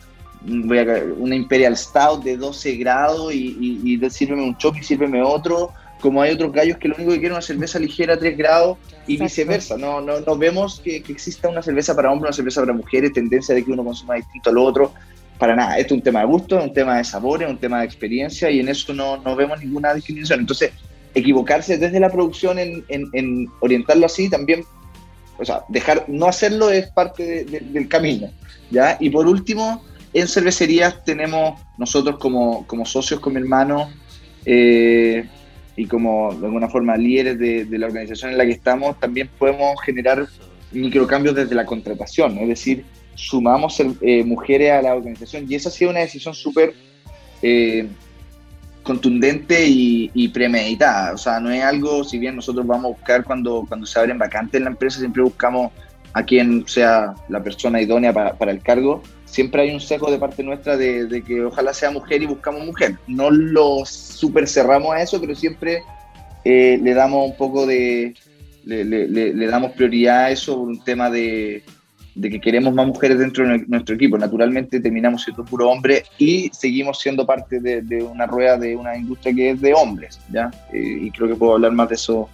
voy 0.41 0.79
a, 0.79 1.03
una 1.17 1.35
Imperial 1.35 1.75
Stout 1.75 2.23
de 2.23 2.37
12 2.37 2.75
grados 2.77 3.33
y, 3.33 3.81
y, 3.83 4.05
y 4.05 4.09
sírveme 4.09 4.43
un 4.43 4.57
choque 4.57 4.79
y 4.79 4.83
sírveme 4.83 5.21
otro, 5.21 5.73
como 5.99 6.21
hay 6.21 6.33
otros 6.33 6.51
gallos 6.51 6.77
que 6.77 6.87
lo 6.87 6.95
único 6.95 7.11
que 7.11 7.19
quieren 7.19 7.37
es 7.37 7.49
una 7.49 7.55
cerveza 7.55 7.79
ligera 7.79 8.13
a 8.13 8.17
3 8.17 8.37
grados 8.37 8.77
y 9.07 9.17
viceversa. 9.17 9.77
No, 9.77 9.99
no, 10.01 10.19
no 10.21 10.37
vemos 10.37 10.79
que, 10.83 11.01
que, 11.01 11.11
exista 11.11 11.49
una 11.49 11.61
cerveza 11.61 11.95
para 11.95 12.11
hombres, 12.11 12.29
una 12.29 12.35
cerveza 12.35 12.61
para 12.61 12.73
mujeres, 12.73 13.13
tendencia 13.13 13.55
de 13.55 13.63
que 13.63 13.71
uno 13.71 13.83
consuma 13.83 14.15
distinto 14.15 14.49
al 14.49 14.57
otro. 14.57 14.93
Para 15.37 15.55
nada, 15.55 15.77
esto 15.77 15.93
es 15.93 15.99
un 15.99 16.03
tema 16.03 16.21
de 16.21 16.25
gusto, 16.25 16.57
es 16.57 16.65
un 16.65 16.73
tema 16.73 16.97
de 16.97 17.03
sabores, 17.03 17.47
es 17.47 17.53
un 17.53 17.59
tema 17.59 17.79
de 17.79 17.85
experiencia 17.85 18.49
y 18.49 18.59
en 18.59 18.69
eso 18.69 18.93
no, 18.93 19.17
no 19.17 19.35
vemos 19.35 19.59
ninguna 19.59 19.93
discriminación. 19.93 20.39
Entonces, 20.41 20.71
equivocarse 21.13 21.77
desde 21.77 21.99
la 21.99 22.09
producción 22.09 22.59
en, 22.59 22.83
en, 22.89 23.07
en 23.13 23.47
orientarlo 23.59 24.05
así 24.05 24.29
también 24.29 24.63
o 25.39 25.45
sea, 25.45 25.63
dejar, 25.69 26.05
no 26.07 26.27
hacerlo 26.27 26.69
es 26.69 26.87
parte 26.87 27.45
del 27.45 27.87
camino, 27.87 28.31
¿ya? 28.71 28.97
Y 28.99 29.09
por 29.09 29.27
último, 29.27 29.83
en 30.13 30.27
cervecerías 30.27 31.03
tenemos 31.03 31.59
nosotros 31.77 32.17
como, 32.17 32.65
como 32.67 32.85
socios 32.85 33.19
con 33.19 33.33
mi 33.33 33.41
hermano 33.41 33.89
eh, 34.45 35.27
y 35.75 35.85
como 35.85 36.33
de 36.33 36.45
alguna 36.45 36.69
forma 36.69 36.97
líderes 36.97 37.37
de, 37.37 37.77
la 37.77 37.87
organización 37.87 38.31
en 38.31 38.37
la 38.37 38.45
que 38.45 38.53
estamos, 38.53 38.99
también 38.99 39.29
podemos 39.37 39.79
generar 39.81 40.27
microcambios 40.71 41.35
desde 41.35 41.55
la 41.55 41.65
contratación, 41.65 42.37
es 42.39 42.47
decir, 42.47 42.85
sumamos 43.15 43.81
eh, 44.01 44.23
mujeres 44.23 44.71
a 44.71 44.81
la 44.81 44.95
organización 44.95 45.45
y 45.47 45.55
esa 45.55 45.69
ha 45.69 45.71
sido 45.71 45.91
una 45.91 46.01
decisión 46.01 46.33
súper 46.33 46.73
eh, 47.41 47.87
contundente 48.87 49.65
y, 49.67 50.27
premeditada. 50.29 51.13
O 51.13 51.17
sea, 51.17 51.39
no 51.39 51.51
es 51.51 51.61
algo, 51.61 52.03
si 52.03 52.17
bien 52.17 52.37
nosotros 52.37 52.65
vamos 52.65 52.85
a 52.85 52.95
buscar 52.95 53.23
cuando, 53.23 53.65
cuando 53.67 53.85
se 53.85 53.99
abren 53.99 54.17
vacantes 54.17 54.55
en 54.55 54.63
la 54.63 54.69
empresa, 54.71 54.99
siempre 54.99 55.21
buscamos 55.21 55.71
a 56.13 56.23
quien 56.23 56.65
sea 56.67 57.13
la 57.27 57.43
persona 57.43 57.81
idónea 57.81 58.13
para, 58.13 58.51
el 58.51 58.61
cargo, 58.61 59.03
siempre 59.25 59.63
hay 59.63 59.71
un 59.71 59.81
sesgo 59.81 60.09
de 60.09 60.17
parte 60.17 60.41
nuestra 60.41 60.77
de, 60.77 61.21
que 61.27 61.43
ojalá 61.43 61.73
sea 61.73 61.91
mujer 61.91 62.23
y 62.23 62.27
buscamos 62.27 62.65
mujer. 62.65 62.95
No 63.07 63.29
lo 63.29 63.85
super 63.85 64.47
cerramos 64.47 64.95
a 64.95 65.01
eso, 65.01 65.19
pero 65.19 65.35
siempre 65.35 65.83
eh, 66.45 66.79
le 66.81 66.93
damos 66.93 67.29
un 67.29 67.35
poco 67.35 67.67
de, 67.67 68.15
le, 68.63 68.83
le, 68.85 69.47
damos 69.47 69.73
prioridad 69.73 70.25
a 70.25 70.31
eso 70.31 70.57
por 70.57 70.69
un 70.69 70.83
tema 70.83 71.09
de, 71.09 71.61
de 72.17 72.29
que 72.31 72.41
queremos 72.41 72.73
más 72.73 72.87
mujeres 72.87 73.19
dentro 73.19 73.47
de 73.47 73.63
nuestro 73.67 73.95
equipo. 73.95 74.17
Naturalmente 74.17 74.79
terminamos 74.79 75.23
siendo 75.23 75.45
puro 75.45 75.69
hombre 75.69 76.03
y 76.17 76.49
seguimos 76.51 76.99
siendo 76.99 77.25
parte 77.25 77.59
de, 77.59 78.03
una 78.03 78.25
rueda 78.25 78.57
de 78.57 78.75
una 78.75 78.97
industria 78.97 79.33
que 79.33 79.49
es 79.51 79.61
de 79.61 79.73
hombres, 79.73 80.19
¿ya? 80.31 80.51
Eh, 80.73 80.99
y 81.01 81.11
creo 81.11 81.27
que 81.27 81.35
puedo 81.35 81.53
hablar 81.53 81.71
más 81.73 81.89
de 81.89 81.95
eso 81.95 82.29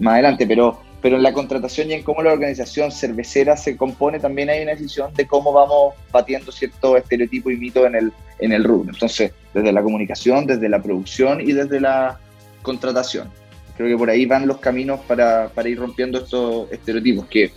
más 0.00 0.14
adelante, 0.14 0.46
pero, 0.46 0.80
pero 1.00 1.16
en 1.16 1.22
la 1.22 1.32
contratación 1.32 1.90
y 1.90 1.94
en 1.94 2.02
cómo 2.02 2.22
la 2.22 2.32
organización 2.32 2.90
cervecera 2.90 3.56
se 3.56 3.76
compone 3.76 4.18
también 4.18 4.50
hay 4.50 4.62
una 4.62 4.72
decisión 4.72 5.14
de 5.14 5.26
cómo 5.26 5.52
vamos 5.52 5.94
batiendo 6.10 6.50
ciertos 6.50 6.98
estereotipos 6.98 7.52
y 7.52 7.56
mitos 7.56 7.86
en 7.86 7.94
el, 7.94 8.12
en 8.40 8.52
el 8.52 8.64
rubro. 8.64 8.90
Entonces, 8.92 9.32
desde 9.54 9.72
la 9.72 9.82
comunicación, 9.82 10.46
desde 10.46 10.68
la 10.68 10.82
producción 10.82 11.40
y 11.40 11.52
desde 11.52 11.80
la 11.80 12.18
contratación. 12.62 13.30
Creo 13.76 13.88
que 13.88 13.96
por 13.96 14.10
ahí 14.10 14.26
van 14.26 14.46
los 14.46 14.58
caminos 14.58 15.00
para, 15.06 15.48
para 15.48 15.68
ir 15.68 15.78
rompiendo 15.78 16.18
estos 16.18 16.70
estereotipos 16.70 17.26
que, 17.26 17.52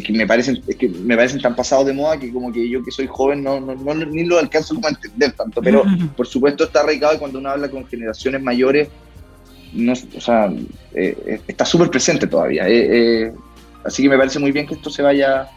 que, 0.00 0.12
me 0.12 0.26
parecen 0.26 0.62
que 0.62 0.88
me 0.88 1.16
parecen 1.16 1.40
tan 1.40 1.54
pasados 1.54 1.86
de 1.86 1.92
moda 1.92 2.18
que 2.18 2.32
como 2.32 2.52
que 2.52 2.68
yo 2.68 2.82
que 2.82 2.90
soy 2.90 3.06
joven 3.06 3.42
no, 3.42 3.60
no, 3.60 3.74
no 3.74 3.94
ni 3.94 4.24
lo 4.24 4.38
alcanzo 4.38 4.74
como 4.74 4.86
a 4.86 4.90
entender 4.90 5.32
tanto, 5.32 5.60
pero 5.60 5.84
por 6.16 6.26
supuesto 6.26 6.64
está 6.64 6.80
arraigado 6.80 7.14
y 7.14 7.18
cuando 7.18 7.38
uno 7.38 7.50
habla 7.50 7.70
con 7.70 7.86
generaciones 7.86 8.42
mayores, 8.42 8.88
no, 9.74 9.92
o 9.92 10.20
sea, 10.20 10.50
eh, 10.94 11.40
está 11.46 11.64
súper 11.64 11.90
presente 11.90 12.26
todavía. 12.26 12.68
Eh, 12.68 13.24
eh, 13.24 13.32
así 13.84 14.02
que 14.02 14.08
me 14.08 14.16
parece 14.16 14.38
muy 14.38 14.52
bien 14.52 14.66
que 14.66 14.74
esto 14.74 14.88
se 14.88 15.02
vaya, 15.02 15.48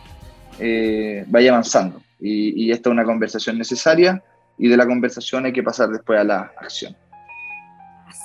vaya 1.27 1.51
avanzando 1.51 2.01
y, 2.19 2.65
y 2.65 2.71
esta 2.71 2.89
es 2.89 2.91
una 2.91 3.03
conversación 3.03 3.57
necesaria 3.57 4.21
y 4.57 4.67
de 4.67 4.77
la 4.77 4.85
conversación 4.85 5.45
hay 5.45 5.53
que 5.53 5.63
pasar 5.63 5.89
después 5.89 6.19
a 6.19 6.23
la 6.23 6.51
acción. 6.57 6.95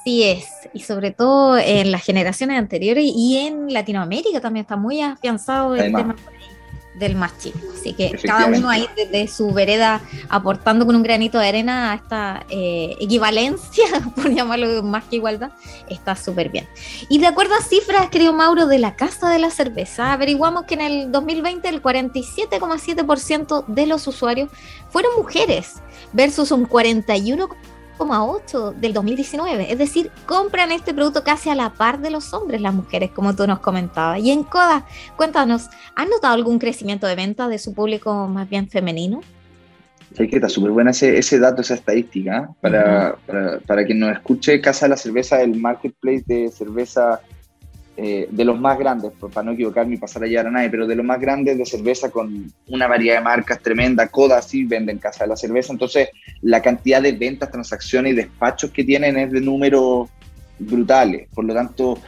Así 0.01 0.23
es, 0.23 0.47
y 0.73 0.81
sobre 0.81 1.11
todo 1.11 1.59
en 1.59 1.91
las 1.91 2.03
generaciones 2.03 2.59
anteriores 2.59 3.05
y 3.05 3.37
en 3.37 3.71
Latinoamérica 3.71 4.41
también 4.41 4.65
está 4.65 4.77
muy 4.77 5.03
afianzado 5.03 5.77
el 5.77 5.93
tema 5.93 6.17
del 6.95 7.17
machismo. 7.17 7.61
Así 7.79 7.93
que 7.93 8.13
cada 8.25 8.47
uno 8.47 8.71
ahí 8.71 8.87
desde 8.97 9.29
su 9.29 9.53
vereda 9.53 10.01
aportando 10.31 10.87
con 10.87 10.97
un 10.97 11.03
granito 11.03 11.39
de 11.39 11.49
arena 11.49 11.93
a 11.93 11.95
esta 11.97 12.47
eh, 12.49 12.97
equivalencia, 12.99 13.85
por 14.17 14.33
llamarlo 14.33 14.83
más 14.83 15.05
que 15.05 15.17
igualdad, 15.17 15.51
está 15.89 16.17
súper 16.17 16.49
bien. 16.49 16.67
Y 17.11 17.19
de 17.19 17.27
acuerdo 17.27 17.55
a 17.55 17.63
cifras, 17.63 18.09
querido 18.09 18.33
Mauro, 18.33 18.67
de 18.67 18.79
la 18.79 18.97
Casa 18.97 19.29
de 19.29 19.39
la 19.39 19.51
Cerveza, 19.51 20.13
averiguamos 20.13 20.65
que 20.65 20.75
en 20.75 20.81
el 20.81 21.13
2020 21.13 21.69
el 21.69 21.83
47,7% 21.83 23.67
de 23.67 23.87
los 23.87 24.07
usuarios 24.07 24.51
fueron 24.89 25.13
mujeres 25.17 25.75
versus 26.13 26.53
un 26.53 26.65
41 26.65 27.49
8 28.09 28.73
del 28.73 28.93
2019. 28.93 29.73
Es 29.73 29.79
decir, 29.79 30.11
compran 30.27 30.73
este 30.73 30.95
producto 30.95 31.23
casi 31.23 31.51
a 31.51 31.55
la 31.55 31.71
par 31.71 32.01
de 32.01 32.11
los 32.11 32.33
hombres, 32.33 32.61
las 32.61 32.75
mujeres, 32.75 33.11
como 33.11 33.35
tú 33.37 33.47
nos 33.47 33.61
comentabas. 33.61 34.21
Y 34.21 34.31
en 34.31 34.45
Coda, 34.45 34.87
cuéntanos, 35.17 35.69
¿has 35.95 36.09
notado 36.09 36.35
algún 36.35 36.59
crecimiento 36.59 37.07
de 37.07 37.15
venta 37.15 37.49
de 37.49 37.59
su 37.59 37.75
público 37.75 38.27
más 38.27 38.49
bien 38.49 38.69
femenino? 38.69 39.21
Sí, 40.17 40.27
que 40.27 40.37
está 40.37 40.49
súper 40.49 40.73
buena 40.73 40.91
ese, 40.91 41.19
ese, 41.19 41.39
dato, 41.39 41.61
esa 41.61 41.75
estadística. 41.75 42.39
¿eh? 42.39 42.55
Para, 42.61 43.17
para, 43.27 43.61
para, 43.61 43.85
quien 43.85 44.01
nos 44.01 44.13
escuche, 44.13 44.61
Casa 44.61 44.87
de 44.87 44.91
la 44.91 44.97
Cerveza, 44.97 45.41
el 45.41 45.57
marketplace 45.57 46.25
de 46.27 46.51
cerveza 46.51 47.21
eh, 48.03 48.29
de 48.31 48.45
los 48.47 48.59
más 48.59 48.79
grandes, 48.79 49.13
para 49.21 49.45
no 49.45 49.53
equivocarme 49.53 49.97
y 49.97 49.99
pasar 49.99 50.25
a 50.25 50.41
a 50.41 50.51
nadie, 50.51 50.71
pero 50.71 50.87
de 50.87 50.97
los 50.97 51.05
más 51.05 51.21
grandes 51.21 51.59
de 51.59 51.67
cerveza 51.67 52.11
con 52.11 52.51
una 52.69 52.87
variedad 52.87 53.19
de 53.19 53.25
marcas 53.25 53.61
tremenda, 53.61 54.09
Coda 54.09 54.41
sí 54.41 54.65
vende 54.65 54.91
en 54.91 54.97
casa 54.97 55.25
de 55.25 55.29
la 55.29 55.37
cerveza, 55.37 55.75
entonces 55.75 56.09
la 56.41 56.63
cantidad 56.63 57.03
de 57.03 57.13
ventas, 57.13 57.51
transacciones 57.51 58.15
y 58.15 58.17
despachos 58.17 58.71
que 58.71 58.85
tienen 58.85 59.19
es 59.19 59.31
de 59.31 59.43
números 59.43 60.09
brutales, 60.59 61.29
por 61.35 61.45
lo 61.45 61.53
tanto 61.53 61.99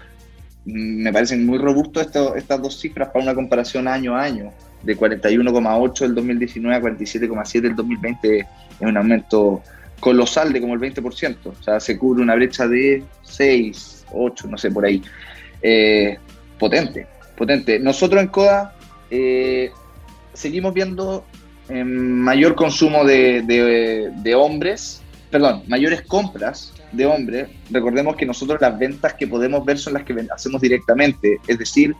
me 0.65 1.13
parecen 1.13 1.45
muy 1.45 1.59
robustos 1.59 2.07
estas 2.37 2.63
dos 2.63 2.81
cifras 2.81 3.09
para 3.09 3.25
una 3.25 3.35
comparación 3.35 3.87
año 3.87 4.17
a 4.17 4.23
año, 4.23 4.51
de 4.83 4.97
41,8 4.97 5.99
del 6.01 6.15
2019 6.15 6.75
a 6.75 6.81
47,7 6.81 7.61
del 7.61 7.77
2020 7.77 8.39
es 8.39 8.47
un 8.81 8.97
aumento 8.97 9.63
colosal 10.01 10.55
de 10.55 10.61
como 10.63 10.73
el 10.73 10.81
20%, 10.81 11.37
o 11.45 11.63
sea, 11.63 11.79
se 11.81 11.99
cubre 11.99 12.23
una 12.23 12.35
brecha 12.35 12.67
de 12.67 13.05
6, 13.25 14.07
8, 14.11 14.49
no 14.49 14.57
sé, 14.57 14.71
por 14.71 14.87
ahí. 14.87 15.03
Eh, 15.63 16.19
potente, 16.59 17.07
potente. 17.37 17.79
Nosotros 17.79 18.21
en 18.21 18.29
CODA 18.29 18.75
eh, 19.11 19.71
seguimos 20.33 20.75
viendo 20.75 21.25
eh, 21.69 21.85
mayor 21.85 22.55
consumo 22.55 23.05
de, 23.05 24.35
hombres, 24.37 25.03
perdón, 25.31 25.63
mayores 25.67 26.03
compras 26.03 26.73
de 26.93 27.07
hombres. 27.07 27.49
Recordemos 27.71 28.17
que 28.17 28.27
nosotros 28.27 28.61
las 28.61 28.79
ventas 28.79 29.15
que 29.15 29.27
podemos 29.27 29.65
ver 29.65 29.79
son 29.79 29.95
las 29.95 30.05
que 30.05 30.15
hacemos 30.35 30.61
directamente, 30.61 31.39
es 31.47 31.59
decir, 31.59 31.95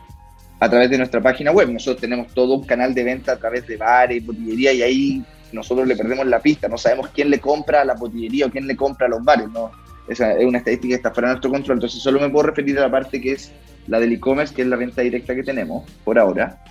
a 0.59 0.69
través 0.69 0.89
de 0.89 0.97
nuestra 0.97 1.21
página 1.21 1.51
web. 1.51 1.69
Nosotros 1.69 2.01
tenemos 2.01 2.33
todo 2.33 2.55
un 2.55 2.65
canal 2.65 2.93
de 2.93 3.03
venta 3.03 3.33
a 3.33 3.37
través 3.37 3.67
de 3.67 3.77
bares, 3.77 4.25
botillería 4.25 4.73
y 4.73 4.81
ahí 4.81 5.25
nosotros 5.51 5.87
le 5.87 5.95
perdemos 5.95 6.25
la 6.25 6.39
pista, 6.39 6.67
no 6.67 6.77
sabemos 6.77 7.09
quién 7.13 7.29
le 7.29 7.39
compra 7.39 7.81
a 7.81 7.85
la 7.85 7.93
botillería 7.93 8.47
o 8.47 8.49
quién 8.49 8.65
le 8.65 8.75
compra 8.75 9.07
a 9.07 9.09
los 9.09 9.23
bares, 9.23 9.49
¿no? 9.49 9.71
Esa 10.07 10.33
es 10.33 10.45
una 10.45 10.57
estadística 10.59 10.89
que 10.89 10.95
está 10.95 11.11
fuera 11.11 11.29
de 11.29 11.33
nuestro 11.35 11.51
control, 11.51 11.77
entonces 11.77 12.01
solo 12.01 12.19
me 12.19 12.29
puedo 12.29 12.47
referir 12.47 12.77
a 12.79 12.81
la 12.81 12.91
parte 12.91 13.21
que 13.21 13.33
es 13.33 13.51
la 13.87 13.99
del 13.99 14.13
e-commerce, 14.13 14.53
que 14.53 14.61
es 14.61 14.67
la 14.67 14.75
venta 14.75 15.01
directa 15.01 15.35
que 15.35 15.43
tenemos 15.43 15.89
por 16.03 16.17
ahora. 16.17 16.61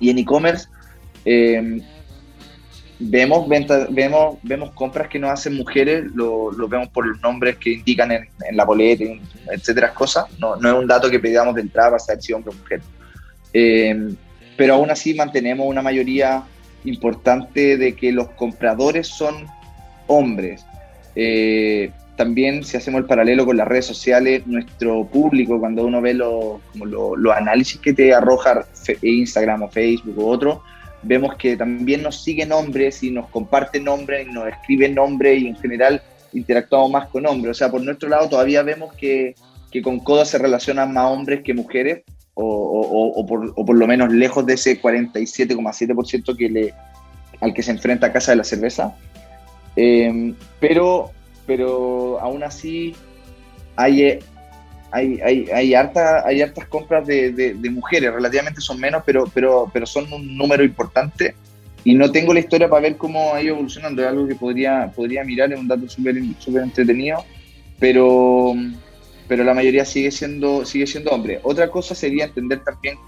Y 0.00 0.10
en 0.10 0.18
e-commerce 0.18 0.68
eh, 1.24 1.80
vemos, 2.98 3.48
vemos, 3.90 4.38
vemos 4.42 4.70
compras 4.72 5.08
que 5.08 5.18
nos 5.18 5.30
hacen 5.30 5.54
mujeres, 5.56 6.04
lo, 6.14 6.50
vemos 6.68 6.88
por 6.88 7.06
los 7.06 7.20
nombres 7.20 7.56
que 7.56 7.74
indican 7.74 8.10
en, 8.12 8.28
la 8.52 8.64
boleta, 8.64 9.04
etcétera, 9.52 9.94
cosas. 9.94 10.26
No, 10.38 10.56
no, 10.56 10.68
es 10.68 10.74
un 10.74 10.86
dato 10.86 11.10
que 11.10 11.20
pedamos 11.20 11.54
de 11.54 11.62
entrada 11.62 11.90
para 11.90 11.98
saber 12.00 12.22
si 12.22 12.32
hombre 12.32 12.52
o 12.54 12.58
mujer. 12.58 12.80
Eh, 13.52 14.14
pero 14.56 14.74
aún 14.74 14.90
así 14.90 15.14
mantenemos 15.14 15.66
una 15.66 15.82
mayoría 15.82 16.42
importante 16.84 17.76
de 17.76 17.94
que 17.94 18.12
los 18.12 18.28
compradores 18.30 19.06
son 19.06 19.46
hombres. 20.06 20.64
Eh, 21.14 21.92
también 22.18 22.64
si 22.64 22.76
hacemos 22.76 22.98
el 23.00 23.06
paralelo 23.06 23.46
con 23.46 23.56
las 23.56 23.68
redes 23.68 23.86
sociales, 23.86 24.44
nuestro 24.44 25.06
público, 25.06 25.60
cuando 25.60 25.86
uno 25.86 26.00
ve 26.00 26.14
los 26.14 26.60
lo, 26.74 27.32
análisis 27.32 27.80
que 27.80 27.94
te 27.94 28.12
arroja 28.12 28.66
Instagram 29.02 29.62
o 29.62 29.68
Facebook 29.68 30.18
u 30.18 30.26
otro, 30.26 30.62
vemos 31.04 31.36
que 31.36 31.56
también 31.56 32.02
nos 32.02 32.24
siguen 32.24 32.50
hombres 32.50 33.04
y 33.04 33.12
nos 33.12 33.28
comparten 33.28 33.84
nombres 33.84 34.26
y 34.26 34.32
nos 34.32 34.48
escriben 34.48 34.96
nombres 34.96 35.40
y 35.40 35.46
en 35.46 35.56
general 35.58 36.02
interactuamos 36.32 36.90
más 36.90 37.06
con 37.06 37.24
hombres. 37.24 37.52
O 37.52 37.58
sea, 37.58 37.70
por 37.70 37.82
nuestro 37.82 38.08
lado 38.08 38.28
todavía 38.28 38.64
vemos 38.64 38.92
que, 38.94 39.36
que 39.70 39.80
con 39.80 40.00
Coda 40.00 40.24
se 40.24 40.38
relacionan 40.38 40.92
más 40.92 41.06
hombres 41.06 41.42
que 41.44 41.54
mujeres, 41.54 42.02
o, 42.34 43.12
o, 43.14 43.26
por, 43.26 43.52
o 43.54 43.64
por, 43.64 43.76
lo 43.76 43.86
menos 43.86 44.12
lejos 44.12 44.44
de 44.44 44.54
ese 44.54 44.80
47,7% 44.80 46.36
que 46.36 46.48
le, 46.48 46.74
al 47.40 47.54
que 47.54 47.62
se 47.62 47.70
enfrenta 47.70 48.12
Casa 48.12 48.32
de 48.32 48.38
la 48.38 48.44
Cerveza. 48.44 48.96
Eh, 49.76 50.34
pero 50.60 51.12
pero 51.48 52.20
aún 52.20 52.42
así 52.44 52.94
hay, 53.74 54.20
hay, 54.92 55.18
hay, 55.22 55.48
hay, 55.50 55.74
harta, 55.74 56.22
hay 56.26 56.42
hartas 56.42 56.68
compras 56.68 57.06
de, 57.06 57.32
de, 57.32 57.70
mujeres, 57.70 58.12
relativamente 58.12 58.60
son 58.60 58.78
menos, 58.78 59.02
pero, 59.06 59.24
pero, 59.32 59.70
pero 59.72 59.86
son 59.86 60.12
un 60.12 60.36
número 60.36 60.62
importante 60.62 61.34
y 61.84 61.94
no 61.94 62.12
tengo 62.12 62.34
la 62.34 62.40
historia 62.40 62.68
para 62.68 62.82
ver 62.82 62.98
cómo 62.98 63.32
ha 63.32 63.40
ido 63.40 63.54
evolucionando, 63.54 64.02
es 64.02 64.08
algo 64.08 64.28
que 64.28 64.34
podría, 64.34 64.92
podría 64.94 65.24
mirar, 65.24 65.50
es 65.50 65.58
un 65.58 65.68
dato 65.68 65.88
súper 65.88 66.16
super 66.38 66.62
entretenido, 66.62 67.24
pero, 67.78 68.52
pero 69.26 69.42
la 69.42 69.54
mayoría 69.54 69.86
sigue 69.86 70.10
siendo, 70.10 70.66
sigue 70.66 70.86
siendo 70.86 71.12
hombre. 71.12 71.40
Otra 71.44 71.70
cosa 71.70 71.94
sería 71.94 72.26
entender 72.26 72.62
también 72.62 72.98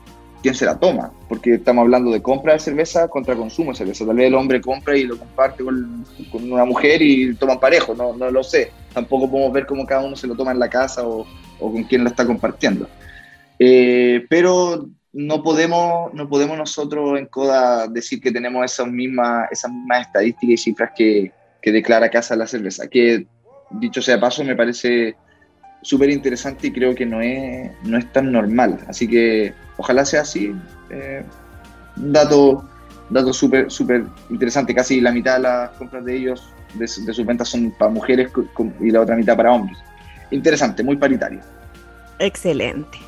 quién 0.43 0.55
se 0.55 0.65
la 0.65 0.79
toma, 0.79 1.13
porque 1.29 1.55
estamos 1.55 1.83
hablando 1.83 2.11
de 2.11 2.23
compra 2.23 2.55
de 2.55 2.59
cerveza 2.59 3.09
contra 3.09 3.37
consumo 3.37 3.73
de 3.73 3.79
cerveza. 3.79 4.07
Tal 4.07 4.17
vez 4.17 4.29
el 4.29 4.35
hombre 4.35 4.61
compra 4.61 4.97
y 4.97 5.05
lo 5.05 5.19
comparte 5.19 5.63
con, 5.63 6.05
una 6.33 6.65
mujer 6.65 7.03
y 7.03 7.35
toman 7.35 7.61
parejo, 7.61 7.95
no, 7.95 8.17
no, 8.17 8.31
lo 8.31 8.43
sé. 8.43 8.73
Tampoco 8.93 9.31
podemos 9.31 9.53
ver 9.53 9.67
cómo 9.67 9.87
cada 9.87 10.03
uno 10.03 10.17
se 10.17 10.27
lo 10.27 10.35
toma 10.35 10.53
en 10.53 10.59
la 10.59 10.69
casa 10.69 11.07
o, 11.07 11.27
con 11.59 11.85
quién 11.85 12.05
lo 12.05 12.11
está 12.11 12.27
compartiendo. 12.27 12.89
Eh, 13.59 14.25
pero 14.31 14.89
no 15.13 15.43
podemos, 15.43 16.13
no 16.15 16.29
podemos 16.29 16.57
nosotros 16.57 17.19
en 17.19 17.27
CODA 17.27 17.89
decir 17.89 18.21
que 18.21 18.33
tenemos 18.33 18.65
esas 18.65 18.89
mismas, 18.89 19.49
esas 19.51 19.71
mismas 19.71 20.07
estadísticas 20.07 20.53
y 20.53 20.57
cifras 20.57 20.91
que, 20.97 21.33
declara 21.63 22.09
Casa 22.09 22.37
la 22.37 22.47
Cerveza, 22.47 22.89
que 22.89 23.27
dicho 23.73 24.01
sea 24.01 24.19
paso 24.19 24.43
me 24.43 24.57
parece 24.57 25.15
súper 25.83 26.11
interesante 26.11 26.69
y 26.69 26.73
creo 26.73 26.95
que 26.95 27.07
no 27.07 27.21
es, 27.21 27.71
no 27.83 27.99
es 27.99 28.11
tan 28.13 28.33
normal. 28.33 28.79
Así 28.89 29.07
que 29.07 29.53
ojalá 29.81 30.05
sea 30.05 30.21
así. 30.23 30.55
Eh, 30.91 31.25
dato 31.97 32.65
dato 33.09 33.33
súper 33.33 33.71
súper 33.71 34.05
interesante. 34.29 34.75
Casi 34.75 35.01
la 35.01 35.11
mitad 35.11 35.37
de 35.37 35.41
las 35.41 35.71
compras 35.71 36.05
de 36.05 36.17
ellos, 36.17 36.49
de, 36.75 36.81
de 36.81 36.87
sus 36.87 37.27
ventas, 37.27 37.49
son 37.49 37.73
para 37.73 37.91
mujeres 37.91 38.31
y 38.81 38.91
la 38.91 39.01
otra 39.01 39.17
mitad 39.17 39.37
para 39.37 39.53
hombres. 39.53 39.79
Interesante, 40.31 40.83
muy 40.83 40.97
paritario. 40.97 41.41
Excelente. 42.19 42.99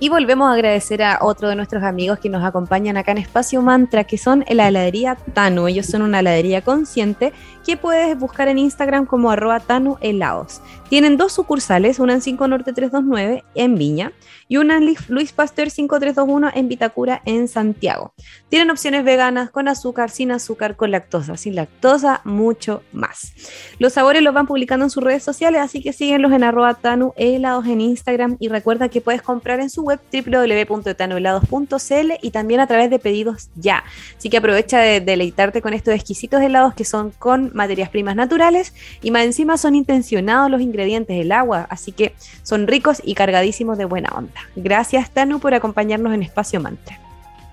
Y 0.00 0.10
volvemos 0.10 0.48
a 0.48 0.52
agradecer 0.52 1.02
a 1.02 1.18
otro 1.22 1.48
de 1.48 1.56
nuestros 1.56 1.82
amigos 1.82 2.20
que 2.20 2.28
nos 2.28 2.44
acompañan 2.44 2.96
acá 2.96 3.10
en 3.10 3.18
Espacio 3.18 3.62
Mantra, 3.62 4.04
que 4.04 4.16
son 4.16 4.44
la 4.48 4.68
heladería 4.68 5.16
Tanu. 5.34 5.66
Ellos 5.66 5.86
son 5.86 6.02
una 6.02 6.20
heladería 6.20 6.62
consciente 6.62 7.32
que 7.66 7.76
puedes 7.76 8.16
buscar 8.16 8.46
en 8.46 8.58
Instagram 8.58 9.06
como 9.06 9.28
arroba 9.28 9.58
Tanu 9.58 9.96
Helados. 10.00 10.60
Tienen 10.88 11.18
dos 11.18 11.34
sucursales, 11.34 11.98
una 11.98 12.14
en 12.14 12.22
5 12.22 12.48
Norte 12.48 12.72
329 12.72 13.44
en 13.54 13.74
Viña 13.74 14.12
y 14.48 14.56
una 14.56 14.78
en 14.78 14.96
Luis 15.08 15.32
Pasteur 15.32 15.68
5321 15.68 16.50
en 16.54 16.68
Vitacura 16.68 17.20
en 17.26 17.46
Santiago. 17.46 18.14
Tienen 18.48 18.70
opciones 18.70 19.04
veganas 19.04 19.50
con 19.50 19.68
azúcar, 19.68 20.08
sin 20.08 20.30
azúcar, 20.30 20.76
con 20.76 20.90
lactosa, 20.90 21.36
sin 21.36 21.56
lactosa, 21.56 22.22
mucho 22.24 22.82
más. 22.92 23.34
Los 23.78 23.92
sabores 23.92 24.22
los 24.22 24.32
van 24.32 24.46
publicando 24.46 24.86
en 24.86 24.90
sus 24.90 25.04
redes 25.04 25.22
sociales, 25.22 25.60
así 25.60 25.82
que 25.82 25.92
síguenlos 25.92 26.32
en 26.32 26.42
arroba 26.42 26.72
Tanu 26.72 27.12
Helados 27.16 27.66
en 27.66 27.82
Instagram 27.82 28.38
y 28.40 28.48
recuerda 28.48 28.88
que 28.88 29.02
puedes 29.02 29.20
comprar 29.20 29.60
en 29.60 29.68
su 29.68 29.82
web 29.82 30.00
www.etanolados.cl 30.10 32.12
y 32.22 32.30
también 32.30 32.60
a 32.60 32.66
través 32.66 32.88
de 32.88 32.98
pedidos 32.98 33.50
ya. 33.56 33.84
Así 34.16 34.30
que 34.30 34.38
aprovecha 34.38 34.78
de 34.78 35.02
deleitarte 35.02 35.60
con 35.60 35.74
estos 35.74 35.92
exquisitos 35.92 36.40
helados 36.40 36.72
que 36.72 36.86
son 36.86 37.10
con 37.10 37.50
materias 37.52 37.90
primas 37.90 38.16
naturales 38.16 38.72
y 39.02 39.10
más 39.10 39.24
encima 39.24 39.58
son 39.58 39.74
intencionados 39.74 40.50
los 40.50 40.62
ingredientes 40.62 40.77
del 40.84 41.32
agua, 41.32 41.66
así 41.70 41.92
que 41.92 42.14
son 42.42 42.66
ricos 42.66 43.02
y 43.04 43.14
cargadísimos 43.14 43.78
de 43.78 43.84
buena 43.84 44.10
onda. 44.14 44.40
Gracias 44.56 45.10
Tanu 45.10 45.40
por 45.40 45.54
acompañarnos 45.54 46.14
en 46.14 46.22
Espacio 46.22 46.60
Mantra. 46.60 46.98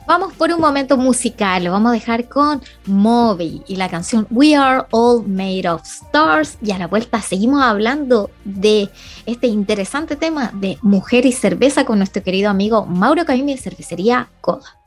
Vamos 0.07 0.33
por 0.33 0.51
un 0.51 0.61
momento 0.61 0.97
musical, 0.97 1.63
lo 1.63 1.71
vamos 1.71 1.89
a 1.89 1.93
dejar 1.93 2.29
con 2.29 2.61
Moby 2.85 3.63
y 3.67 3.75
la 3.75 3.89
canción 3.89 4.27
We 4.29 4.55
Are 4.55 4.83
All 4.91 5.25
Made 5.27 5.67
of 5.67 5.81
Stars. 5.83 6.59
Y 6.61 6.71
a 6.71 6.77
la 6.77 6.85
vuelta 6.85 7.21
seguimos 7.23 7.63
hablando 7.63 8.29
de 8.43 8.89
este 9.25 9.47
interesante 9.47 10.15
tema 10.15 10.51
de 10.53 10.77
mujer 10.83 11.25
y 11.25 11.31
cerveza 11.31 11.85
con 11.85 11.97
nuestro 11.97 12.21
querido 12.21 12.51
amigo 12.51 12.85
Mauro 12.85 13.25
Camimi 13.25 13.55
de 13.55 13.61
Cervecería 13.61 14.29
Coda. 14.41 14.77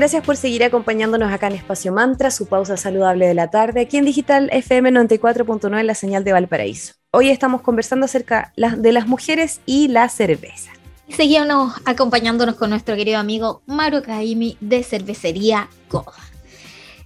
Gracias 0.00 0.24
por 0.24 0.38
seguir 0.38 0.64
acompañándonos 0.64 1.30
acá 1.30 1.48
en 1.48 1.56
Espacio 1.56 1.92
Mantra, 1.92 2.30
su 2.30 2.46
pausa 2.46 2.78
saludable 2.78 3.26
de 3.26 3.34
la 3.34 3.50
tarde, 3.50 3.82
aquí 3.82 3.98
en 3.98 4.06
Digital 4.06 4.48
FM 4.50 4.92
94.9 4.92 5.78
en 5.78 5.86
la 5.86 5.94
señal 5.94 6.24
de 6.24 6.32
Valparaíso. 6.32 6.94
Hoy 7.10 7.28
estamos 7.28 7.60
conversando 7.60 8.06
acerca 8.06 8.54
de 8.56 8.92
las 8.92 9.06
mujeres 9.06 9.60
y 9.66 9.88
la 9.88 10.08
cerveza. 10.08 10.70
Seguimos 11.10 11.74
acompañándonos 11.84 12.54
con 12.54 12.70
nuestro 12.70 12.96
querido 12.96 13.18
amigo 13.18 13.60
Mauro 13.66 14.02
Caimi 14.02 14.56
de 14.60 14.82
Cervecería 14.84 15.68
Coda. 15.88 16.29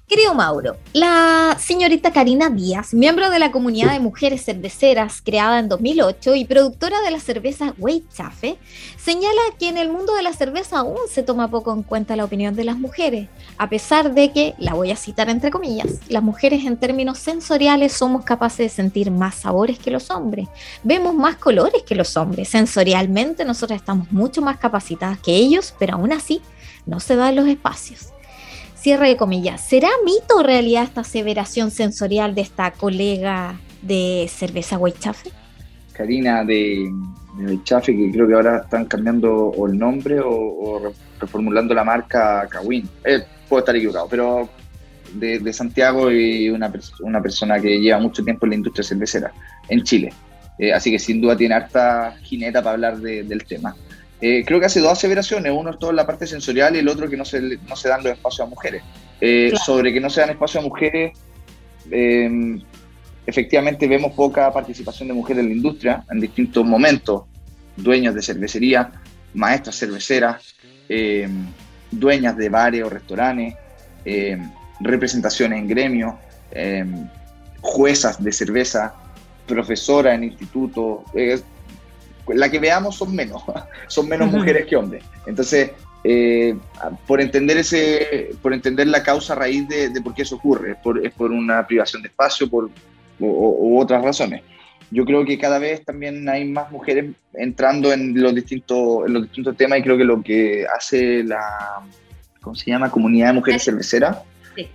Querido 0.06 0.34
Mauro, 0.34 0.76
la 0.92 1.56
señorita 1.58 2.12
Karina 2.12 2.50
Díaz, 2.50 2.92
miembro 2.92 3.30
de 3.30 3.38
la 3.38 3.50
comunidad 3.50 3.94
de 3.94 4.00
mujeres 4.00 4.44
cerveceras 4.44 5.22
creada 5.22 5.58
en 5.58 5.70
2008 5.70 6.34
y 6.34 6.44
productora 6.44 7.00
de 7.00 7.10
la 7.10 7.18
cerveza 7.20 7.72
Weizsäffe, 7.78 8.58
señala 9.02 9.40
que 9.58 9.70
en 9.70 9.78
el 9.78 9.88
mundo 9.88 10.14
de 10.14 10.22
la 10.22 10.34
cerveza 10.34 10.80
aún 10.80 10.98
se 11.08 11.22
toma 11.22 11.48
poco 11.48 11.72
en 11.72 11.82
cuenta 11.82 12.16
la 12.16 12.26
opinión 12.26 12.54
de 12.54 12.64
las 12.64 12.76
mujeres, 12.76 13.28
a 13.56 13.70
pesar 13.70 14.12
de 14.12 14.30
que, 14.30 14.54
la 14.58 14.74
voy 14.74 14.90
a 14.90 14.96
citar 14.96 15.30
entre 15.30 15.50
comillas, 15.50 16.00
las 16.10 16.22
mujeres 16.22 16.66
en 16.66 16.76
términos 16.76 17.18
sensoriales 17.18 17.94
somos 17.94 18.26
capaces 18.26 18.58
de 18.58 18.68
sentir 18.68 19.10
más 19.10 19.36
sabores 19.36 19.78
que 19.78 19.90
los 19.90 20.10
hombres, 20.10 20.48
vemos 20.82 21.14
más 21.14 21.36
colores 21.36 21.82
que 21.82 21.94
los 21.94 22.14
hombres, 22.18 22.50
sensorialmente 22.50 23.46
nosotros 23.46 23.78
estamos 23.78 24.12
mucho 24.12 24.42
más 24.42 24.58
capacitadas 24.58 25.18
que 25.18 25.34
ellos, 25.34 25.74
pero 25.78 25.94
aún 25.94 26.12
así 26.12 26.42
no 26.84 27.00
se 27.00 27.16
dan 27.16 27.36
los 27.36 27.48
espacios 27.48 28.10
cierre 28.84 29.08
de 29.08 29.16
comillas, 29.16 29.62
¿será 29.62 29.88
mito 30.04 30.36
o 30.36 30.42
realidad 30.42 30.82
esta 30.82 31.00
aseveración 31.00 31.70
sensorial 31.70 32.34
de 32.34 32.42
esta 32.42 32.70
colega 32.70 33.58
de 33.80 34.26
cerveza 34.28 34.76
Weichafe? 34.76 35.30
Karina 35.94 36.44
de, 36.44 36.92
de 37.38 37.60
que 37.64 38.10
creo 38.12 38.28
que 38.28 38.34
ahora 38.34 38.58
están 38.58 38.84
cambiando 38.84 39.54
el 39.66 39.78
nombre 39.78 40.20
o, 40.22 40.92
reformulando 41.18 41.72
la 41.72 41.82
marca 41.82 42.46
Kawin. 42.50 42.86
Eh, 43.06 43.24
puedo 43.48 43.60
estar 43.60 43.74
equivocado, 43.74 44.06
pero 44.06 44.50
de, 45.14 45.52
Santiago 45.54 46.12
y 46.12 46.50
una, 46.50 46.70
una, 47.00 47.22
persona 47.22 47.58
que 47.58 47.80
lleva 47.80 47.98
mucho 47.98 48.22
tiempo 48.22 48.44
en 48.44 48.50
la 48.50 48.56
industria 48.56 48.84
cervecera 48.84 49.32
en 49.70 49.82
Chile. 49.82 50.12
Eh, 50.58 50.74
así 50.74 50.90
que 50.90 50.98
sin 50.98 51.22
duda 51.22 51.34
tiene 51.34 51.54
harta 51.54 52.16
jineta 52.20 52.62
para 52.62 52.74
hablar 52.74 52.98
del 52.98 53.44
tema. 53.44 53.74
Eh, 54.20 54.44
creo 54.46 54.60
que 54.60 54.66
hace 54.66 54.80
dos 54.80 54.92
aseveraciones, 54.92 55.52
uno 55.54 55.70
es 55.70 55.78
toda 55.78 55.92
la 55.92 56.06
parte 56.06 56.26
sensorial 56.26 56.76
y 56.76 56.78
el 56.78 56.88
otro 56.88 57.08
que 57.08 57.16
no 57.16 57.24
se, 57.24 57.40
no 57.40 57.76
se 57.76 57.88
dan 57.88 58.02
los 58.02 58.12
espacios 58.12 58.46
a 58.46 58.50
mujeres. 58.50 58.82
Eh, 59.20 59.52
sobre 59.64 59.92
que 59.92 60.00
no 60.00 60.10
se 60.10 60.20
dan 60.20 60.30
espacios 60.30 60.64
a 60.64 60.66
mujeres, 60.66 61.12
em, 61.90 62.60
efectivamente 63.26 63.86
vemos 63.88 64.12
poca 64.12 64.52
participación 64.52 65.08
de 65.08 65.14
mujeres 65.14 65.42
en 65.42 65.48
la 65.50 65.54
industria 65.54 66.04
en 66.10 66.20
distintos 66.20 66.64
momentos, 66.64 67.24
dueños 67.76 68.14
de 68.14 68.22
cervecería, 68.22 68.92
maestras 69.34 69.76
cerveceras, 69.76 70.54
em, 70.88 71.46
dueñas 71.90 72.36
de 72.36 72.48
bares 72.48 72.84
o 72.84 72.90
restaurantes, 72.90 73.54
em, 74.04 74.50
representaciones 74.80 75.58
en 75.58 75.68
gremios, 75.68 76.14
juezas 77.60 78.22
de 78.22 78.30
cerveza, 78.30 78.94
profesoras 79.46 80.14
en 80.14 80.24
institutos, 80.24 81.00
la 82.28 82.50
que 82.50 82.58
veamos 82.58 82.96
son 82.96 83.14
menos, 83.14 83.42
son 83.88 84.08
menos 84.08 84.30
mujeres 84.30 84.66
que 84.66 84.76
hombres. 84.76 85.04
Entonces, 85.26 85.70
eh, 86.02 86.56
por 87.06 87.20
entender 87.20 87.56
ese, 87.56 88.30
por 88.42 88.52
entender 88.52 88.86
la 88.88 89.02
causa 89.02 89.34
raíz 89.34 89.66
de, 89.68 89.90
por 90.02 90.14
qué 90.14 90.22
eso 90.22 90.36
ocurre, 90.36 90.72
es 90.72 90.76
por, 90.78 91.04
es 91.04 91.12
por 91.12 91.30
una 91.30 91.66
privación 91.66 92.02
de 92.02 92.08
espacio 92.08 92.48
por, 92.48 92.70
u 93.18 93.78
otras 93.78 94.02
razones. 94.02 94.42
Yo 94.90 95.04
creo 95.04 95.24
que 95.24 95.38
cada 95.38 95.58
vez 95.58 95.84
también 95.84 96.28
hay 96.28 96.44
más 96.44 96.70
mujeres 96.70 97.06
entrando 97.32 97.92
en 97.92 98.20
los 98.20 98.34
distintos, 98.34 99.06
en 99.06 99.14
los 99.14 99.22
distintos 99.24 99.56
temas 99.56 99.78
y 99.78 99.82
creo 99.82 99.96
que 99.96 100.04
lo 100.04 100.22
que 100.22 100.66
hace 100.66 101.24
la, 101.24 101.40
¿cómo 102.40 102.54
se 102.54 102.70
llama? 102.70 102.90
Comunidad 102.90 103.28
de 103.28 103.32
Mujeres 103.32 103.64
Cerveceras 103.64 104.18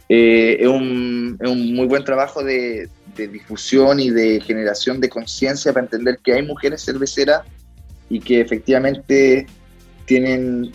eh, 0.10 0.58
es, 0.60 0.68
un, 0.68 1.38
es, 1.40 1.50
un, 1.50 1.74
muy 1.74 1.88
buen 1.88 2.04
trabajo 2.04 2.44
de, 2.44 2.90
de 3.16 3.28
difusión 3.28 4.00
y 4.00 4.10
de 4.10 4.42
generación 4.42 5.00
de 5.00 5.10
conciencia 5.10 5.74
para 5.74 5.86
entender 5.86 6.20
que 6.24 6.34
hay 6.34 6.44
mujeres 6.44 6.84
cerveceras 6.84 7.44
y 8.10 8.20
que 8.20 8.42
efectivamente 8.42 9.46
tienen 10.06 10.72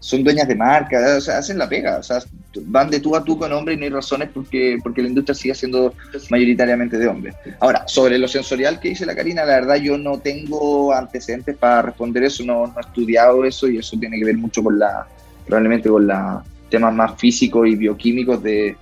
son 0.00 0.24
dueñas 0.24 0.48
de 0.48 0.54
marca, 0.54 1.16
o 1.16 1.20
sea, 1.20 1.38
hacen 1.38 1.58
la 1.58 1.68
pega, 1.68 1.98
o 1.98 2.02
sea, 2.02 2.18
van 2.66 2.90
de 2.90 3.00
tú 3.00 3.16
a 3.16 3.24
tú 3.24 3.38
con 3.38 3.52
hombres 3.52 3.76
y 3.76 3.80
no 3.80 3.84
hay 3.84 3.90
razones 3.90 4.30
porque, 4.32 4.78
porque 4.82 5.02
la 5.02 5.08
industria 5.08 5.34
sigue 5.34 5.54
siendo 5.54 5.94
mayoritariamente 6.30 6.98
de 6.98 7.06
hombres. 7.06 7.34
Ahora, 7.60 7.86
sobre 7.86 8.18
lo 8.18 8.28
sensorial 8.28 8.80
que 8.80 8.90
dice 8.90 9.06
la 9.06 9.14
Karina, 9.14 9.44
la 9.44 9.60
verdad 9.60 9.76
yo 9.76 9.98
no 9.98 10.18
tengo 10.18 10.94
antecedentes 10.94 11.56
para 11.56 11.82
responder 11.82 12.24
eso, 12.24 12.44
no, 12.44 12.66
no 12.66 12.74
he 12.76 12.80
estudiado 12.80 13.44
eso 13.44 13.68
y 13.68 13.78
eso 13.78 13.98
tiene 13.98 14.18
que 14.18 14.24
ver 14.24 14.36
mucho 14.36 14.62
con 14.62 14.78
la, 14.78 15.06
probablemente 15.46 15.88
con 15.88 16.06
los 16.06 16.42
temas 16.70 16.94
más 16.94 17.18
físicos 17.18 17.68
y 17.68 17.76
bioquímicos 17.76 18.42
de, 18.42 18.76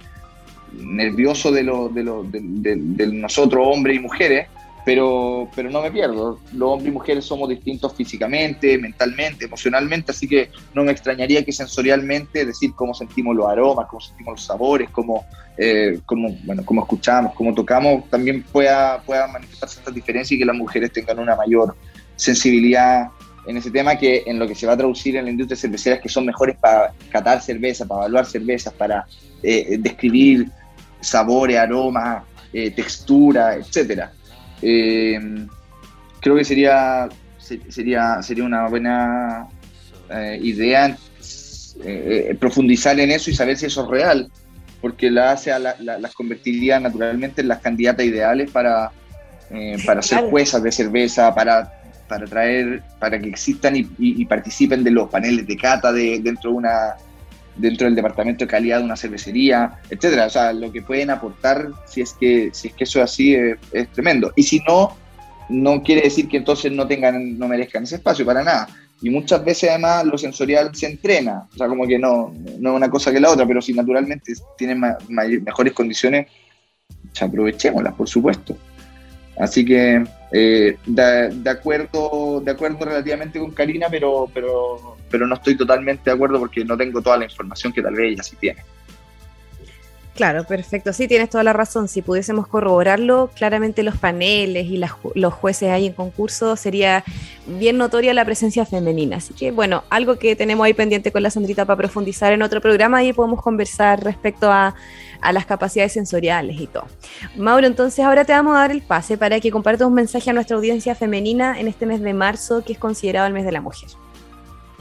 nervioso 0.78 1.50
de, 1.50 1.62
lo, 1.62 1.88
de, 1.88 2.04
lo, 2.04 2.24
de, 2.24 3.06
nosotros, 3.06 3.66
hombres 3.66 3.96
y 3.96 4.00
mujeres, 4.00 4.48
pero, 4.84 5.48
pero 5.54 5.70
no 5.70 5.82
me 5.82 5.90
pierdo. 5.90 6.40
Los 6.52 6.70
hombres 6.70 6.88
y 6.88 6.92
mujeres 6.92 7.24
somos 7.24 7.48
distintos 7.48 7.94
físicamente, 7.94 8.76
mentalmente, 8.78 9.44
emocionalmente, 9.44 10.12
así 10.12 10.26
que 10.26 10.50
no 10.74 10.84
me 10.84 10.92
extrañaría 10.92 11.44
que 11.44 11.52
sensorialmente, 11.52 12.44
decir 12.44 12.72
cómo 12.74 12.94
sentimos 12.94 13.36
los 13.36 13.48
aromas, 13.48 13.86
cómo 13.88 14.00
sentimos 14.00 14.32
los 14.34 14.44
sabores, 14.44 14.90
cómo, 14.90 15.24
eh, 15.56 16.00
cómo, 16.04 16.36
bueno, 16.44 16.64
cómo 16.64 16.82
escuchamos, 16.82 17.34
cómo 17.34 17.54
tocamos, 17.54 18.08
también 18.10 18.42
pueda, 18.42 19.02
pueda 19.02 19.26
manifestarse 19.28 19.78
estas 19.78 19.94
diferencias 19.94 20.32
y 20.32 20.38
que 20.38 20.44
las 20.44 20.56
mujeres 20.56 20.92
tengan 20.92 21.18
una 21.18 21.36
mayor 21.36 21.76
sensibilidad 22.16 23.08
en 23.46 23.56
ese 23.56 23.70
tema 23.70 23.96
que 23.96 24.22
en 24.26 24.38
lo 24.38 24.46
que 24.46 24.54
se 24.54 24.66
va 24.66 24.74
a 24.74 24.76
traducir 24.76 25.16
en 25.16 25.24
la 25.24 25.30
industria 25.30 25.56
cervecera 25.56 25.96
es 25.96 26.02
que 26.02 26.08
son 26.08 26.26
mejores 26.26 26.56
para 26.56 26.92
catar 27.10 27.40
cerveza, 27.40 27.86
para 27.86 28.02
evaluar 28.02 28.26
cervezas, 28.26 28.72
para 28.72 29.04
eh, 29.42 29.76
describir 29.80 30.48
sabores, 31.02 31.58
aromas, 31.58 32.24
eh, 32.52 32.70
textura, 32.70 33.56
etc. 33.56 34.04
Eh, 34.60 35.18
creo 36.20 36.36
que 36.36 36.44
sería, 36.44 37.08
sería, 37.68 38.22
sería 38.22 38.44
una 38.44 38.68
buena 38.68 39.48
eh, 40.10 40.38
idea 40.42 40.96
profundizar 42.38 43.00
en 43.00 43.10
eso 43.10 43.30
y 43.30 43.34
saber 43.34 43.56
si 43.56 43.66
eso 43.66 43.84
es 43.84 43.90
real, 43.90 44.30
porque 44.80 45.10
la 45.10 45.32
hace 45.32 45.50
las 45.58 46.14
convertiría 46.14 46.78
naturalmente 46.78 47.40
en 47.40 47.48
las 47.48 47.60
candidatas 47.60 48.04
ideales 48.04 48.50
para, 48.50 48.92
para 49.84 50.02
ser 50.02 50.28
juezas 50.28 50.62
de 50.62 50.70
cerveza, 50.70 51.34
para, 51.34 51.72
para 52.06 52.26
traer, 52.26 52.82
para 52.98 53.18
que 53.18 53.28
existan 53.30 53.74
y, 53.76 54.24
participen 54.26 54.84
de 54.84 54.90
los 54.90 55.08
paneles 55.08 55.46
de 55.46 55.56
cata 55.56 55.90
de, 55.92 56.20
dentro 56.22 56.50
de 56.50 56.56
una 56.58 56.94
dentro 57.56 57.86
del 57.86 57.94
departamento 57.94 58.44
de 58.44 58.50
calidad 58.50 58.78
de 58.78 58.84
una 58.84 58.96
cervecería, 58.96 59.78
etcétera. 59.90 60.26
O 60.26 60.30
sea, 60.30 60.52
lo 60.52 60.72
que 60.72 60.82
pueden 60.82 61.10
aportar, 61.10 61.68
si 61.86 62.00
es 62.00 62.12
que, 62.14 62.50
si 62.52 62.68
es 62.68 62.74
que 62.74 62.84
eso 62.84 62.98
es 62.98 63.04
así, 63.04 63.34
es, 63.34 63.88
tremendo. 63.92 64.32
Y 64.36 64.42
si 64.42 64.60
no, 64.60 64.96
no 65.48 65.82
quiere 65.82 66.02
decir 66.02 66.28
que 66.28 66.38
entonces 66.38 66.72
no 66.72 66.86
tengan, 66.86 67.38
no 67.38 67.48
merezcan 67.48 67.84
ese 67.84 67.96
espacio, 67.96 68.24
para 68.24 68.42
nada. 68.42 68.68
Y 69.00 69.10
muchas 69.10 69.44
veces 69.44 69.70
además 69.70 70.04
lo 70.04 70.16
sensorial 70.16 70.74
se 70.74 70.86
entrena, 70.86 71.48
o 71.52 71.56
sea, 71.56 71.66
como 71.66 71.86
que 71.86 71.98
no, 71.98 72.32
no 72.60 72.70
es 72.70 72.76
una 72.76 72.88
cosa 72.88 73.12
que 73.12 73.18
la 73.18 73.30
otra, 73.30 73.46
pero 73.46 73.60
si 73.60 73.72
naturalmente 73.72 74.32
tienen 74.56 74.80
mejores 75.42 75.72
condiciones, 75.72 76.28
aprovechémoslas, 77.20 77.94
por 77.94 78.08
supuesto. 78.08 78.56
Así 79.36 79.64
que 79.64 80.04
eh, 80.32 80.76
de, 80.86 81.50
acuerdo, 81.50 82.40
de 82.40 82.50
acuerdo 82.50 82.84
relativamente 82.84 83.38
con 83.38 83.50
Karina, 83.50 83.88
pero, 83.90 84.30
pero, 84.32 84.96
pero 85.10 85.26
no 85.26 85.34
estoy 85.34 85.56
totalmente 85.56 86.04
de 86.04 86.14
acuerdo 86.14 86.38
porque 86.38 86.64
no 86.64 86.76
tengo 86.76 87.02
toda 87.02 87.18
la 87.18 87.24
información 87.24 87.72
que 87.72 87.82
tal 87.82 87.94
vez 87.94 88.12
ella 88.12 88.22
sí 88.22 88.36
tiene. 88.36 88.62
Claro, 90.14 90.44
perfecto. 90.44 90.92
Sí, 90.92 91.08
tienes 91.08 91.30
toda 91.30 91.42
la 91.42 91.54
razón. 91.54 91.88
Si 91.88 92.02
pudiésemos 92.02 92.46
corroborarlo, 92.46 93.30
claramente 93.34 93.82
los 93.82 93.96
paneles 93.96 94.66
y 94.66 94.78
los 95.14 95.32
jueces 95.32 95.70
ahí 95.70 95.86
en 95.86 95.94
concurso 95.94 96.54
sería 96.56 97.02
bien 97.46 97.78
notoria 97.78 98.12
la 98.12 98.24
presencia 98.24 98.66
femenina. 98.66 99.16
Así 99.16 99.32
que, 99.32 99.52
bueno, 99.52 99.84
algo 99.88 100.18
que 100.18 100.36
tenemos 100.36 100.66
ahí 100.66 100.74
pendiente 100.74 101.12
con 101.12 101.22
la 101.22 101.30
Sandrita 101.30 101.64
para 101.64 101.78
profundizar 101.78 102.32
en 102.34 102.42
otro 102.42 102.60
programa 102.60 103.02
y 103.02 103.14
podemos 103.14 103.40
conversar 103.40 104.04
respecto 104.04 104.52
a, 104.52 104.74
a, 105.22 105.32
las 105.32 105.46
capacidades 105.46 105.92
sensoriales 105.92 106.60
y 106.60 106.66
todo. 106.66 106.86
Mauro, 107.36 107.66
entonces 107.66 108.04
ahora 108.04 108.24
te 108.24 108.32
vamos 108.32 108.56
a 108.56 108.60
dar 108.60 108.70
el 108.70 108.82
pase 108.82 109.16
para 109.16 109.40
que 109.40 109.50
compartas 109.50 109.86
un 109.86 109.94
mensaje 109.94 110.30
a 110.30 110.32
nuestra 110.32 110.56
audiencia 110.56 110.94
femenina 110.94 111.58
en 111.58 111.68
este 111.68 111.86
mes 111.86 112.00
de 112.00 112.12
marzo, 112.12 112.64
que 112.64 112.74
es 112.74 112.78
considerado 112.78 113.26
el 113.26 113.32
mes 113.32 113.44
de 113.44 113.52
la 113.52 113.60
mujer. 113.60 113.88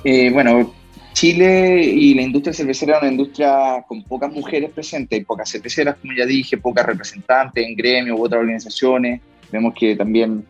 Eh, 0.04 0.30
bueno, 0.32 0.74
Chile 1.14 1.84
y 1.84 2.14
la 2.14 2.22
industria 2.22 2.54
cervecera 2.54 2.98
es 2.98 3.02
una 3.04 3.12
industria 3.12 3.84
con 3.88 4.04
pocas 4.04 4.32
mujeres 4.32 4.72
presentes, 4.72 5.26
pocas 5.26 5.50
cerveceras, 5.52 5.96
como 5.98 6.14
ya 6.14 6.26
dije, 6.26 6.58
pocas 6.58 6.86
representantes 6.86 7.66
en 7.66 7.76
gremios 7.76 8.20
u 8.20 8.24
otras 8.24 8.40
organizaciones. 8.40 9.22
Vemos 9.52 9.74
que 9.78 9.96
también, 9.96 10.46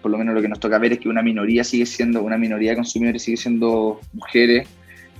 por 0.00 0.10
lo 0.10 0.18
menos 0.18 0.34
lo 0.34 0.42
que 0.42 0.48
nos 0.48 0.60
toca 0.60 0.78
ver 0.78 0.94
es 0.94 0.98
que 0.98 1.08
una 1.08 1.22
minoría 1.22 1.64
sigue 1.64 1.86
siendo, 1.86 2.22
una 2.22 2.36
minoría 2.36 2.70
de 2.70 2.76
consumidores 2.76 3.22
sigue 3.22 3.36
siendo 3.36 4.00
mujeres, 4.12 4.68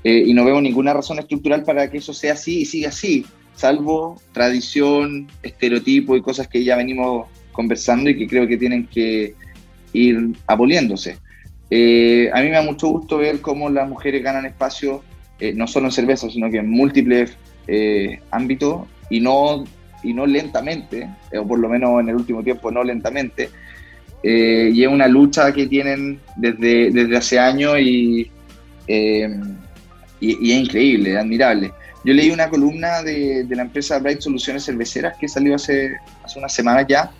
eh, 0.04 0.24
y 0.26 0.34
no 0.34 0.44
vemos 0.44 0.62
ninguna 0.62 0.92
razón 0.92 1.20
estructural 1.20 1.62
para 1.62 1.88
que 1.88 1.98
eso 1.98 2.12
sea 2.12 2.32
así 2.32 2.62
y 2.62 2.64
siga 2.64 2.88
así, 2.88 3.24
salvo 3.62 4.20
tradición, 4.32 5.28
estereotipo 5.40 6.16
y 6.16 6.20
cosas 6.20 6.48
que 6.48 6.64
ya 6.64 6.74
venimos 6.76 7.28
conversando 7.52 8.10
y 8.10 8.18
que 8.18 8.26
creo 8.26 8.48
que 8.48 8.56
tienen 8.56 8.88
que 8.88 9.34
ir 9.92 10.16
aboliéndose. 10.48 11.18
Eh, 11.70 12.28
a 12.34 12.40
mí 12.40 12.48
me 12.48 12.56
da 12.56 12.62
mucho 12.62 12.88
gusto 12.88 13.18
ver 13.18 13.40
cómo 13.40 13.70
las 13.70 13.88
mujeres 13.88 14.20
ganan 14.20 14.46
espacio 14.46 15.04
eh, 15.38 15.52
no 15.54 15.68
solo 15.68 15.86
en 15.86 15.92
cerveza, 15.92 16.28
sino 16.28 16.50
que 16.50 16.58
en 16.58 16.70
múltiples 16.70 17.36
eh, 17.68 18.18
ámbitos 18.32 18.88
y 19.10 19.20
no, 19.20 19.62
y 20.02 20.12
no 20.12 20.26
lentamente, 20.26 21.08
o 21.40 21.46
por 21.46 21.60
lo 21.60 21.68
menos 21.68 22.00
en 22.00 22.08
el 22.08 22.16
último 22.16 22.42
tiempo 22.42 22.72
no 22.72 22.82
lentamente. 22.82 23.48
y 24.24 24.82
es 24.82 24.88
una 24.88 25.06
lucha 25.06 25.52
que 25.52 25.66
tienen 25.68 26.18
desde, 26.36 26.90
desde 26.90 27.16
hace 27.16 27.38
años 27.38 27.78
y, 27.80 28.28
y, 28.88 30.52
es 30.52 30.58
increíble, 30.64 31.16
admirable. 31.16 31.72
Yo 32.04 32.14
leí 32.14 32.30
una 32.30 32.48
columna 32.48 33.02
de, 33.02 33.46
la 33.50 33.62
empresa 33.62 33.98
Bright 33.98 34.20
Soluciones 34.20 34.64
Cerveceras 34.64 35.16
que 35.18 35.28
salió 35.28 35.54
hace, 35.54 35.96
hace 36.24 36.38
unas 36.38 36.52
semanas 36.52 36.86
ya, 36.88 37.12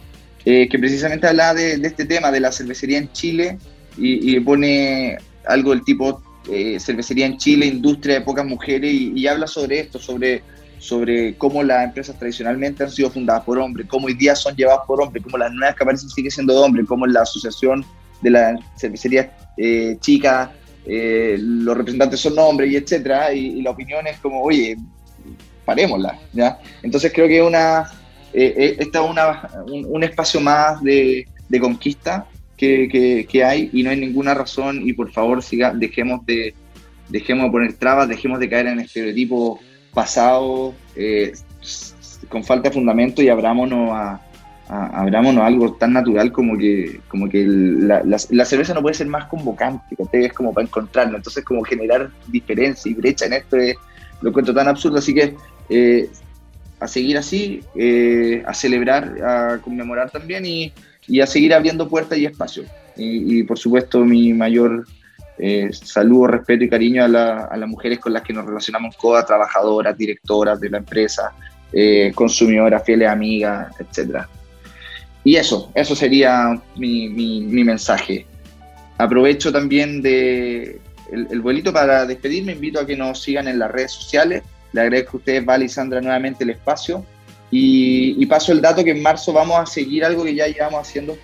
que 0.44 0.68
precisamente 0.78 1.26
hablaba 1.26 1.54
de, 1.54 1.74
este 1.74 2.04
tema, 2.04 2.32
de 2.32 2.40
la 2.40 2.50
cervecería 2.50 2.98
en 2.98 3.12
Chile, 3.12 3.58
y, 3.96 4.36
y 4.36 4.40
pone 4.40 5.18
algo 5.46 5.70
del 5.70 5.84
tipo 5.84 6.22
eh, 6.50 6.80
cervecería 6.80 7.26
en 7.26 7.38
Chile, 7.38 7.66
industria 7.66 8.16
de 8.16 8.20
pocas 8.22 8.44
mujeres, 8.44 8.92
y, 8.92 9.26
habla 9.28 9.46
sobre 9.46 9.80
esto, 9.80 9.98
sobre, 9.98 10.42
sobre 10.78 11.36
cómo 11.36 11.62
las 11.62 11.84
empresas 11.84 12.18
tradicionalmente 12.18 12.82
han 12.82 12.90
sido 12.90 13.10
fundadas 13.10 13.44
por 13.44 13.58
hombres, 13.58 13.86
cómo 13.88 14.06
hoy 14.06 14.14
día 14.14 14.34
son 14.34 14.56
llevadas 14.56 14.80
por 14.86 15.00
hombres, 15.00 15.22
cómo 15.22 15.38
las 15.38 15.52
nuevas 15.52 15.76
que 15.76 15.84
aparecen 15.84 16.10
siguen 16.10 16.30
siendo 16.32 16.54
de 16.54 16.60
hombres, 16.60 16.86
cómo 16.88 17.06
la 17.06 17.22
asociación 17.22 17.84
de 18.22 18.30
la 18.30 18.58
cervecería 18.76 19.32
eh, 19.56 19.96
chica, 20.00 20.52
eh, 20.86 21.36
los 21.38 21.76
representantes 21.76 22.20
son 22.20 22.38
hombres, 22.38 22.70
y 22.70 22.76
etcétera, 22.76 23.32
y, 23.32 23.62
la 23.62 23.70
opinión 23.70 24.06
es 24.06 24.18
como, 24.18 24.42
oye, 24.42 24.76
parémosla, 25.64 26.18
¿ya? 26.32 26.58
Entonces 26.82 27.12
creo 27.14 27.28
que 27.28 27.42
una, 27.42 27.90
eh, 28.32 28.76
esta 28.78 29.04
es 29.04 29.10
una, 29.10 29.48
un, 29.66 30.02
espacio 30.02 30.40
más 30.40 30.82
de, 30.82 31.26
de 31.48 31.60
conquista 31.60 32.26
que, 32.56 33.42
hay 33.44 33.70
y 33.72 33.82
no 33.82 33.90
hay 33.90 33.98
ninguna 33.98 34.34
razón 34.34 34.88
y 34.88 34.92
por 34.92 35.10
favor 35.10 35.42
siga, 35.42 35.72
dejemos 35.74 36.24
de 36.26 36.54
dejemos 37.08 37.46
de 37.46 37.50
poner 37.50 37.72
trabas, 37.74 38.08
dejemos 38.08 38.38
de 38.38 38.48
caer 38.48 38.68
en 38.68 38.80
estereotipos 38.80 39.60
pasados 39.92 40.74
eh, 40.96 41.32
con 42.28 42.44
falta 42.44 42.68
de 42.68 42.74
fundamento 42.74 43.20
y 43.22 43.28
abrámonos 43.28 43.90
a, 43.92 44.20
abrámonos 44.72 45.44
algo 45.44 45.74
tan 45.74 45.92
natural 45.92 46.32
como 46.32 46.56
que 46.56 47.00
como 47.08 47.28
que 47.28 47.44
la, 47.46 48.02
la, 48.02 48.44
cerveza 48.46 48.72
no 48.72 48.80
puede 48.80 48.94
ser 48.94 49.06
más 49.06 49.26
convocante, 49.26 49.94
que 50.10 50.24
es 50.24 50.32
como 50.32 50.54
para 50.54 50.66
encontrarlo, 50.66 51.16
entonces 51.16 51.44
como 51.44 51.62
generar 51.62 52.10
diferencia 52.28 52.90
y 52.90 52.94
brecha 52.94 53.26
en 53.26 53.34
esto 53.34 53.56
es, 53.58 53.76
lo 54.22 54.30
encuentro 54.30 54.54
tan 54.54 54.68
absurdo, 54.68 54.98
así 54.98 55.12
que 55.12 55.36
eh, 55.68 56.08
a 56.80 56.88
seguir 56.88 57.18
así, 57.18 57.60
eh, 57.74 58.42
a 58.46 58.54
celebrar, 58.54 59.22
a 59.22 59.58
conmemorar 59.58 60.10
también 60.10 60.46
y 60.46 60.72
y 61.08 61.20
a 61.20 61.26
seguir 61.26 61.52
abriendo 61.52 61.88
puertas 61.88 62.16
y 62.16 62.26
espacios. 62.26 62.66
Y, 62.96 63.42
por 63.42 63.58
supuesto 63.58 64.04
mi 64.04 64.32
mayor 64.32 64.86
eh, 65.36 65.70
saludo, 65.72 66.28
respeto 66.28 66.64
y 66.64 66.68
cariño 66.68 67.04
a, 67.04 67.08
las 67.08 67.68
mujeres 67.68 67.98
con 67.98 68.12
las 68.12 68.22
que 68.22 68.32
nos 68.32 68.46
relacionamos, 68.46 68.96
todas 68.96 69.26
trabajadoras, 69.26 69.98
directoras 69.98 70.60
de 70.60 70.70
la 70.70 70.78
empresa, 70.78 71.32
consumidoras, 72.14 72.84
fieles 72.84 73.08
amigas, 73.08 73.74
etc. 73.80 74.26
Y 75.24 75.36
eso, 75.36 75.70
eso 75.74 75.94
sería 75.94 76.60
mi, 76.76 77.08
mi, 77.08 77.64
mensaje. 77.64 78.26
Aprovecho 78.98 79.52
también 79.52 80.02
de 80.02 80.80
el, 81.12 81.28
el, 81.30 81.40
vuelito 81.40 81.72
para 81.72 82.06
despedirme, 82.06 82.52
invito 82.52 82.80
a 82.80 82.86
que 82.86 82.96
nos 82.96 83.22
sigan 83.22 83.46
en 83.46 83.58
las 83.58 83.70
redes 83.70 83.92
sociales. 83.92 84.42
Le 84.72 84.80
agradezco 84.80 85.16
a 85.16 85.20
ustedes, 85.20 85.44
Val 85.44 85.62
y 85.62 85.68
Sandra, 85.68 86.00
nuevamente 86.00 86.44
el 86.44 86.50
espacio. 86.50 87.04
Y, 87.54 88.24
paso 88.26 88.50
el 88.50 88.62
dato 88.62 88.82
que 88.82 88.92
en 88.92 89.02
marzo 89.02 89.30
vamos 89.30 89.58
a 89.58 89.66
seguir 89.66 90.06
algo 90.06 90.24
que 90.24 90.34
ya 90.34 90.46
llevamos 90.46 90.88
haciendo 90.88 91.14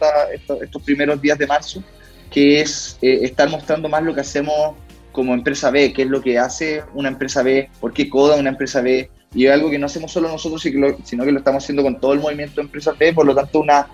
estos 0.61 0.83
primeros 0.83 1.23
días 1.23 1.39
de 1.39 1.47
marzo, 1.47 1.83
que 2.31 2.61
es 2.61 2.99
eh, 3.01 3.21
estar 3.23 3.49
mostrando 3.49 3.89
más 3.89 4.03
lo 4.03 4.15
que 4.15 4.21
hacemos 4.21 4.77
como 5.11 5.33
empresa 5.33 5.71
B, 5.71 5.91
qué 5.95 6.03
es 6.03 6.09
lo 6.09 6.21
que 6.21 6.39
hace 6.39 6.85
una 6.93 7.09
empresa 7.09 7.43
B, 7.43 7.71
por 7.81 7.95
qué 7.95 8.11
coda 8.11 8.37
una 8.37 8.51
empresa 8.51 8.83
B, 8.83 9.09
y 9.35 9.47
algo 9.47 9.71
que 9.71 9.79
no 9.79 9.87
hacemos 9.87 10.11
solo 10.11 10.29
nosotros, 10.29 10.63
sino 10.63 11.25
que 11.25 11.33
lo 11.33 11.39
estamos 11.39 11.63
haciendo 11.63 11.83
con 11.83 12.01
todo 12.01 12.13
el 12.13 12.21
movimiento 12.21 12.57
de 12.57 12.63
empresas 12.63 12.97
B, 12.99 13.13
por 13.13 13.27
lo 13.27 13.35
tanto 13.35 13.61
una 13.61 13.87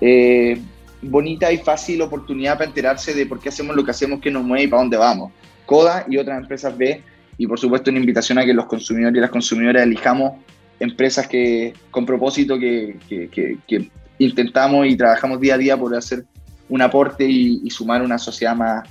eh, 0.00 0.60
bonita 1.02 1.50
y 1.52 1.58
fácil 1.58 2.02
oportunidad 2.02 2.58
para 2.58 2.68
enterarse 2.68 3.14
de 3.14 3.26
por 3.26 3.40
qué 3.40 3.48
hacemos 3.48 3.74
lo 3.74 3.84
que 3.84 3.90
hacemos, 3.90 4.20
qué 4.20 4.30
nos 4.30 4.44
mueve 4.44 4.64
y 4.64 4.66
para 4.68 4.82
dónde 4.82 4.96
vamos. 4.96 5.32
Coda 5.66 6.04
y 6.08 6.18
otras 6.18 6.38
empresas 6.38 6.76
B, 6.76 7.02
y 7.38 7.46
por 7.46 7.58
supuesto 7.58 7.90
una 7.90 8.00
invitación 8.00 8.38
a 8.38 8.44
que 8.44 8.52
los 8.52 8.66
consumidores 8.66 9.16
y 9.16 9.20
las 9.20 9.30
consumidoras 9.30 9.82
elijamos 9.82 10.32
empresas 10.80 11.26
que 11.26 11.72
con 11.90 12.04
propósito 12.04 12.58
que, 12.58 12.96
que, 13.08 13.90
intentamos 14.18 14.86
y 14.86 14.96
trabajamos 14.96 15.40
día 15.40 15.54
a 15.54 15.58
día 15.58 15.76
por 15.76 15.94
hacer 15.94 16.24
un 16.68 16.80
aporte 16.82 17.24
y, 17.28 17.68
sumar 17.70 18.02
una 18.02 18.18
sociedad 18.18 18.54
más, 18.54 18.88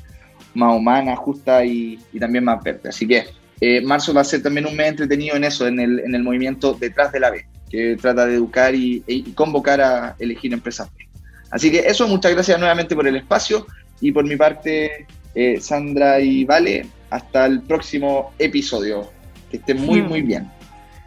más 0.53 0.75
humana, 0.75 1.15
justa 1.15 1.63
y, 1.65 1.97
también 2.19 2.43
más 2.43 2.61
verde. 2.63 2.89
Así 2.89 3.07
que 3.07 3.25
eh, 3.61 3.81
marzo 3.81 4.13
va 4.13 4.21
a 4.21 4.25
ser 4.25 4.41
también 4.41 4.65
un 4.65 4.75
mes 4.75 4.89
entretenido 4.89 5.35
en 5.35 5.43
eso, 5.43 5.67
en 5.67 5.79
el, 5.79 5.99
en 5.99 6.15
el 6.15 6.23
movimiento 6.23 6.73
detrás 6.73 7.11
de 7.11 7.19
la 7.19 7.31
B, 7.31 7.45
que 7.69 7.97
trata 7.99 8.25
de 8.25 8.35
educar 8.35 8.73
y, 8.75 9.33
convocar 9.35 9.81
a 9.81 10.15
elegir 10.19 10.53
empresas 10.53 10.89
B. 10.97 11.07
Así 11.51 11.71
que 11.71 11.79
eso, 11.79 12.07
muchas 12.07 12.33
gracias 12.33 12.59
nuevamente 12.59 12.95
por 12.95 13.07
el 13.07 13.15
espacio 13.15 13.67
y 14.01 14.11
por 14.11 14.25
mi 14.25 14.35
parte, 14.35 15.05
eh, 15.35 15.59
Sandra 15.61 16.19
y 16.19 16.45
Vale, 16.45 16.87
hasta 17.09 17.45
el 17.45 17.61
próximo 17.61 18.33
episodio. 18.39 19.11
Que 19.49 19.57
estén 19.57 19.85
muy, 19.85 20.01
muy 20.01 20.23
bien. 20.23 20.49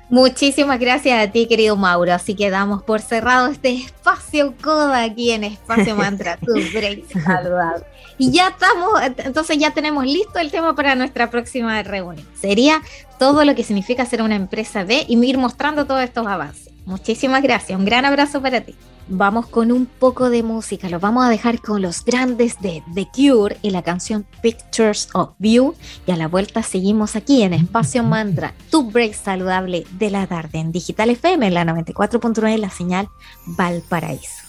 Muchísimas 0.09 0.79
gracias 0.79 1.21
a 1.21 1.33
ti, 1.33 1.47
querido 1.47 1.77
Mauro. 1.77 2.13
Así 2.15 2.37
que 2.37 2.49
damos 2.49 2.83
por 2.85 3.01
cerrado 3.01 3.49
este 3.49 3.75
espacio 3.75 4.55
coda 4.63 5.03
aquí 5.03 5.33
en 5.33 5.43
Espacio 5.45 5.97
Mantra, 5.97 6.37
tu 6.37 6.53
break 6.73 7.07
saludable. 7.25 7.85
Y 8.19 8.31
ya 8.31 8.49
estamos, 8.49 9.01
entonces 9.25 9.59
ya 9.59 9.73
tenemos 9.73 10.05
listo 10.05 10.39
el 10.39 10.51
tema 10.51 10.75
para 10.75 10.95
nuestra 10.95 11.31
próxima 11.31 11.83
reunión. 11.83 12.27
Sería 12.41 12.83
todo 13.19 13.45
lo 13.45 13.55
que 13.55 13.65
significa 13.65 14.07
ser 14.07 14.23
una 14.23 14.37
empresa 14.37 14.85
de 14.85 15.05
y 15.07 15.23
ir 15.25 15.39
mostrando 15.39 15.87
todos 15.87 16.03
estos 16.03 16.27
avances. 16.27 16.71
Muchísimas 16.87 17.43
gracias. 17.43 17.79
Un 17.79 17.85
gran 17.85 18.05
abrazo 18.05 18.41
para 18.41 18.61
ti 18.61 18.75
vamos 19.09 19.47
con 19.47 19.73
un 19.73 19.87
poco 19.87 20.31
de 20.31 20.43
música. 20.43 20.89
Lo 20.89 21.01
vamos 21.01 21.25
a 21.25 21.29
dejar 21.29 21.61
con 21.61 21.83
los 21.83 22.05
grandes 22.05 22.61
de 22.61 22.83
The 22.95 23.09
Cure 23.15 23.57
y 23.63 23.71
la 23.71 23.83
canción 23.83 24.27
Pictures 24.43 25.09
of 25.15 25.31
You. 25.39 25.75
Y 26.07 26.13
a 26.13 26.17
la 26.17 26.29
vuelta 26.29 26.63
seguimos 26.63 27.17
aquí 27.17 27.43
en 27.43 27.53
Espacio 27.53 28.03
Mantra, 28.03 28.55
tu 28.71 28.91
break 28.91 29.15
saludable 29.15 29.87
de 29.93 30.11
la 30.11 30.27
tarde 30.27 30.59
en 30.59 30.73
Digital 30.73 31.11
FM, 31.11 31.47
en 31.47 31.55
la 31.55 31.65
94.9, 31.65 32.59
la 32.59 32.71
señal 32.71 33.09
Valparaíso. 33.47 34.46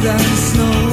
Than 0.00 0.18
snow. 0.36 0.87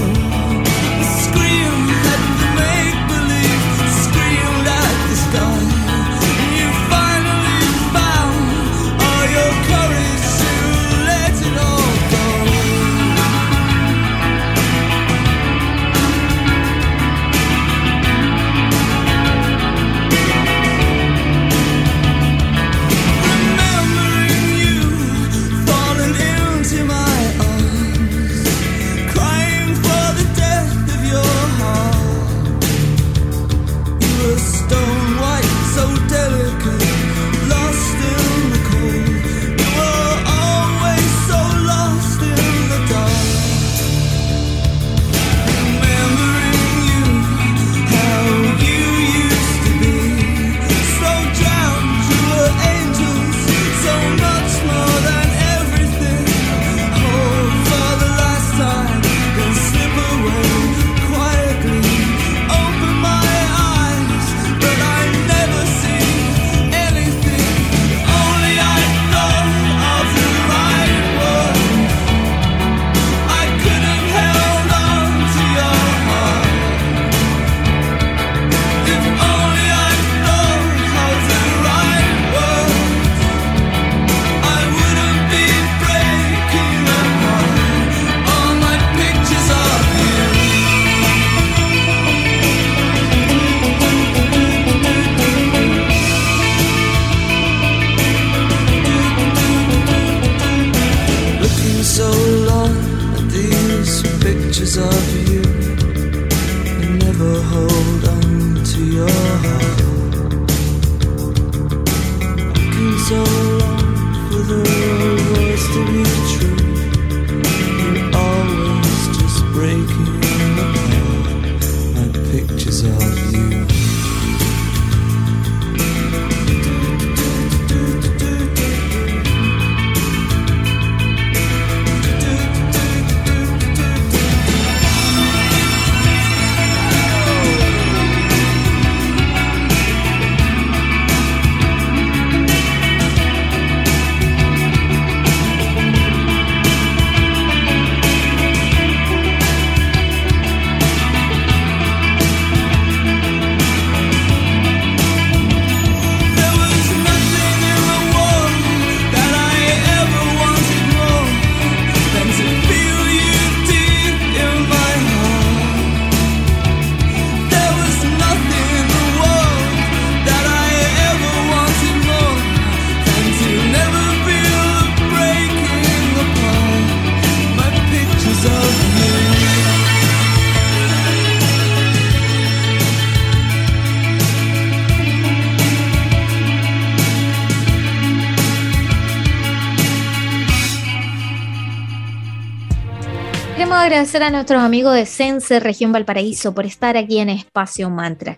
Agradecer 193.74 194.22
a 194.24 194.30
nuestros 194.30 194.62
amigos 194.62 194.94
de 194.94 195.06
Sense 195.06 195.60
Región 195.60 195.92
Valparaíso 195.92 196.54
por 196.54 196.66
estar 196.66 196.98
aquí 196.98 197.20
en 197.20 197.30
Espacio 197.30 197.90
Mantra. 197.90 198.38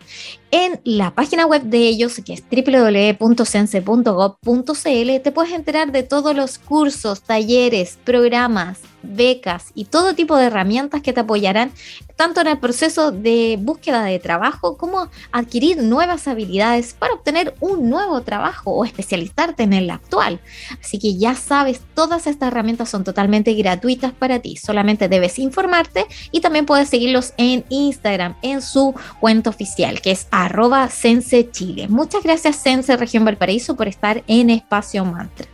En 0.50 0.80
la 0.86 1.14
página 1.14 1.46
web 1.46 1.64
de 1.64 1.80
ellos, 1.80 2.22
que 2.26 2.34
es 2.34 2.44
www.sense.gov.cl, 2.50 5.22
te 5.22 5.32
puedes 5.34 5.52
enterar 5.52 5.92
de 5.92 6.04
todos 6.04 6.34
los 6.36 6.58
cursos, 6.58 7.22
talleres, 7.22 8.00
programas, 8.06 8.80
becas 9.04 9.72
y 9.76 9.86
todo 9.86 10.16
tipo 10.16 10.38
de 10.38 10.46
herramientas 10.46 11.02
que 11.02 11.14
te 11.14 11.22
apoyarán 11.22 11.72
tanto 12.16 12.42
en 12.42 12.48
el 12.48 12.58
proceso 12.58 13.12
de 13.12 13.60
búsqueda 13.62 14.04
de 14.04 14.18
trabajo 14.18 14.76
como 14.76 15.10
adquirir 15.32 15.84
nuevas 15.84 16.28
habilidades 16.28 16.94
para 16.94 17.14
obtener 17.14 17.54
un 17.60 17.90
nuevo 17.90 18.22
trabajo 18.22 18.72
o 18.72 18.86
especializarte 18.86 19.64
en 19.64 19.74
el 19.74 19.90
actual. 19.92 20.40
Así 20.82 20.98
que 20.98 21.16
ya 21.16 21.36
sabes, 21.36 21.82
todas 21.94 22.26
estas 22.26 22.48
herramientas 22.48 22.90
son 22.90 23.04
totalmente 23.04 23.54
gratuitas 23.54 24.14
para 24.14 24.40
ti. 24.40 24.58
Solamente 24.58 25.08
debes 25.08 25.38
informarte 25.38 26.08
y 26.32 26.42
también 26.42 26.66
puedes 26.66 26.90
seguirlos 26.90 27.34
en 27.38 27.66
Instagram, 27.70 28.36
en 28.42 28.64
su 28.64 28.96
cuenta 29.20 29.52
oficial, 29.52 30.02
que 30.02 30.12
es 30.12 30.28
arroba 30.38 30.88
Sense 30.90 31.50
Chile. 31.50 31.88
Muchas 31.88 32.22
gracias 32.22 32.58
Sense 32.58 32.96
Región 32.96 33.26
Valparaíso 33.26 33.76
por 33.76 33.88
estar 33.88 34.24
en 34.28 34.52
Espacio 34.52 35.04
Mantra. 35.04 35.48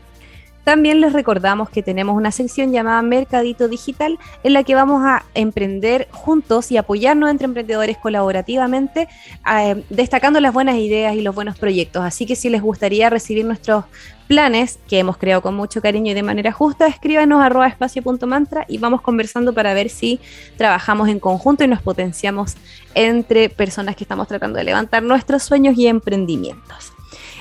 También 0.65 0.99
les 0.99 1.13
recordamos 1.13 1.69
que 1.69 1.81
tenemos 1.81 2.15
una 2.15 2.31
sección 2.31 2.71
llamada 2.71 3.01
Mercadito 3.01 3.69
Digital 3.69 4.17
en 4.43 4.53
la 4.53 4.63
que 4.63 4.75
vamos 4.75 5.01
a 5.05 5.23
emprender 5.35 6.07
juntos 6.11 6.71
y 6.71 6.77
apoyarnos 6.77 7.29
entre 7.29 7.45
emprendedores 7.45 7.97
colaborativamente, 7.97 9.07
eh, 9.49 9.83
destacando 9.89 10.41
las 10.41 10.53
buenas 10.53 10.75
ideas 10.75 11.15
y 11.15 11.21
los 11.21 11.33
buenos 11.33 11.57
proyectos. 11.57 12.03
Así 12.03 12.25
que 12.25 12.35
si 12.35 12.49
les 12.49 12.61
gustaría 12.61 13.09
recibir 13.09 13.45
nuestros 13.45 13.85
planes 14.27 14.79
que 14.87 14.99
hemos 14.99 15.17
creado 15.17 15.41
con 15.41 15.55
mucho 15.55 15.81
cariño 15.81 16.11
y 16.11 16.13
de 16.13 16.23
manera 16.23 16.51
justa, 16.51 16.87
escríbanos 16.87 17.41
a 17.41 17.67
espacio.mantra 17.67 18.65
y 18.67 18.77
vamos 18.77 19.01
conversando 19.01 19.53
para 19.53 19.73
ver 19.73 19.89
si 19.89 20.19
trabajamos 20.57 21.09
en 21.09 21.19
conjunto 21.19 21.63
y 21.63 21.67
nos 21.67 21.81
potenciamos 21.81 22.55
entre 22.95 23.49
personas 23.49 23.95
que 23.95 24.03
estamos 24.03 24.27
tratando 24.27 24.57
de 24.57 24.63
levantar 24.63 25.03
nuestros 25.03 25.43
sueños 25.43 25.77
y 25.77 25.87
emprendimientos. 25.87 26.92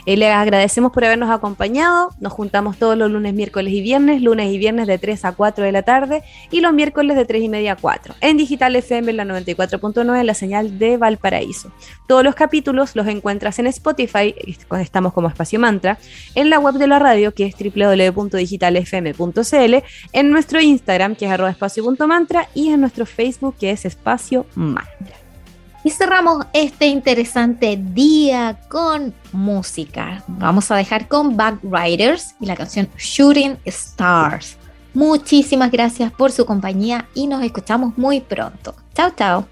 Eh, 0.07 0.16
les 0.16 0.30
agradecemos 0.30 0.92
por 0.92 1.05
habernos 1.05 1.28
acompañado. 1.30 2.11
Nos 2.20 2.32
juntamos 2.32 2.78
todos 2.78 2.96
los 2.96 3.11
lunes, 3.11 3.34
miércoles 3.34 3.72
y 3.72 3.80
viernes, 3.80 4.22
lunes 4.22 4.53
y 4.53 4.59
viernes 4.59 4.86
de 4.86 4.98
3 4.98 5.24
a 5.24 5.32
4 5.32 5.64
de 5.64 5.72
la 5.72 5.82
tarde 5.82 6.22
y 6.50 6.61
los 6.61 6.72
miércoles 6.72 7.16
de 7.16 7.24
3 7.24 7.42
y 7.42 7.48
media 7.48 7.72
a 7.72 7.76
4. 7.76 8.14
En 8.20 8.36
Digital 8.36 8.76
FM 8.76 9.11
en 9.11 9.16
la 9.16 9.24
94.9, 9.24 10.22
la 10.22 10.34
señal 10.34 10.78
de 10.78 10.96
Valparaíso. 10.96 11.72
Todos 12.07 12.22
los 12.24 12.34
capítulos 12.34 12.96
los 12.96 13.07
encuentras 13.07 13.59
en 13.59 13.66
Spotify, 13.68 14.34
estamos 14.80 15.12
como 15.12 15.28
Espacio 15.28 15.61
Mantra, 15.61 15.98
en 16.34 16.48
la 16.50 16.59
web 16.59 16.74
de 16.74 16.86
la 16.86 16.98
radio 16.98 17.32
que 17.32 17.46
es 17.46 17.55
www.digitalfm.cl, 17.55 19.74
en 20.12 20.30
nuestro 20.30 20.61
Instagram 20.61 21.14
que 21.14 21.24
es 21.26 21.30
arroba 21.30 21.50
espacio.mantra 21.50 22.48
y 22.55 22.70
en 22.70 22.80
nuestro 22.80 23.07
Facebook 23.07 23.55
que 23.59 23.70
es 23.70 23.84
Espacio 23.84 24.46
Mantra. 24.55 25.21
Y 25.85 25.91
cerramos 25.91 26.47
este 26.53 26.87
interesante 26.87 27.76
día 27.76 28.61
con 28.68 29.12
música. 29.33 30.22
Vamos 30.28 30.70
a 30.70 30.76
dejar 30.76 31.09
con 31.09 31.37
Backriders 31.37 32.35
y 32.41 32.47
la 32.47 32.55
canción 32.55 32.89
Shooting 32.97 33.59
Stars. 33.64 34.57
Muchísimas 34.95 35.70
gracias 35.70 36.12
por 36.12 36.30
su 36.30 36.45
compañía 36.47 37.09
y 37.14 37.26
nos 37.26 37.43
escuchamos 37.43 37.97
muy 37.99 38.20
pronto. 38.20 38.74
Chao, 38.95 39.11
chao. 39.16 39.51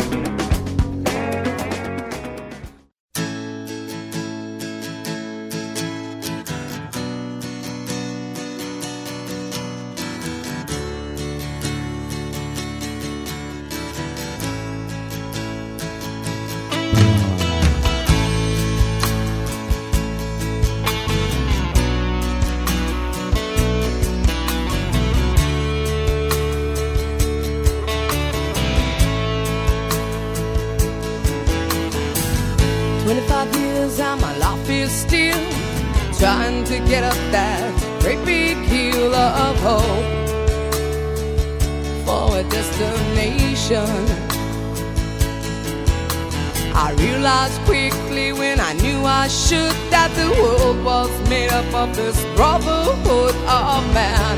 when 48.41 48.59
I 48.59 48.73
knew 48.73 49.05
I 49.05 49.27
should 49.27 49.75
that 49.93 50.09
the 50.19 50.27
world 50.41 50.83
was 50.83 51.11
made 51.29 51.51
up 51.51 51.71
of 51.75 51.95
this 51.95 52.17
brotherhood 52.35 53.35
of 53.45 53.81
man, 53.93 54.37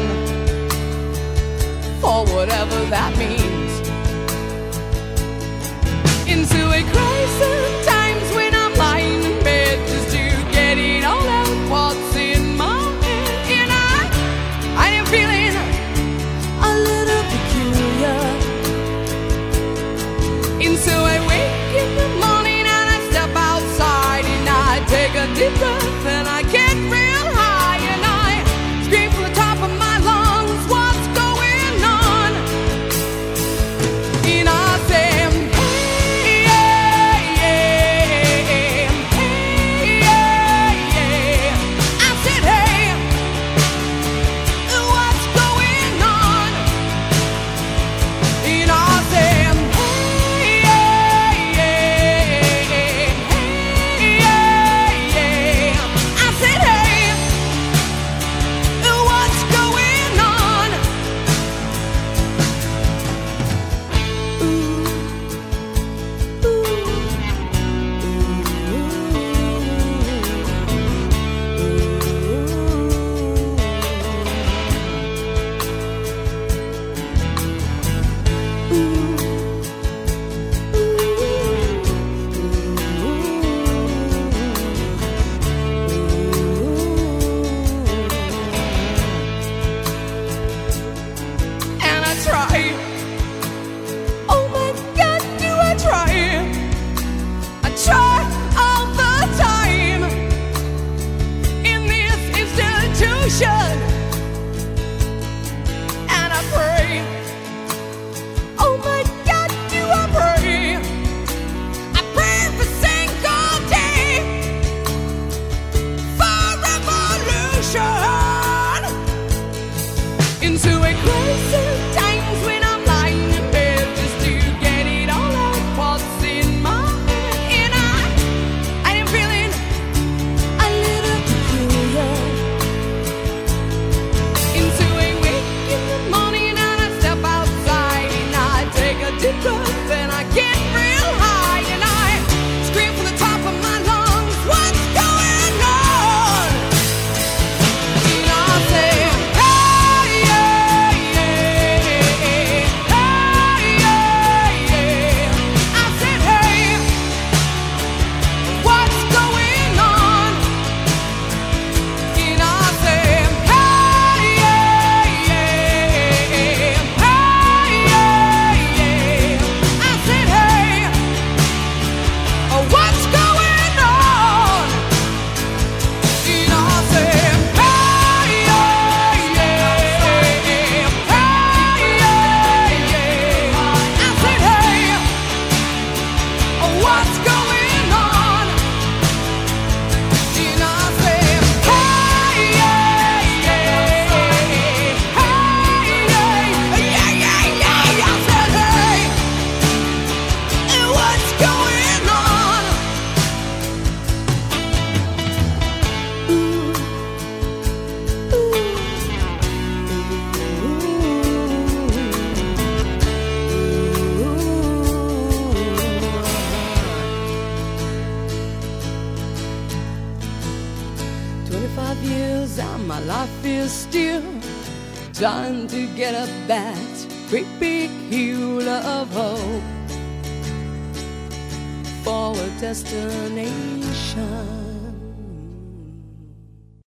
or 2.03 2.25
whatever 2.35 2.79
that 2.95 3.11
means, 3.17 3.71
into 6.27 6.61
a 6.79 6.81
crisis. 6.91 7.72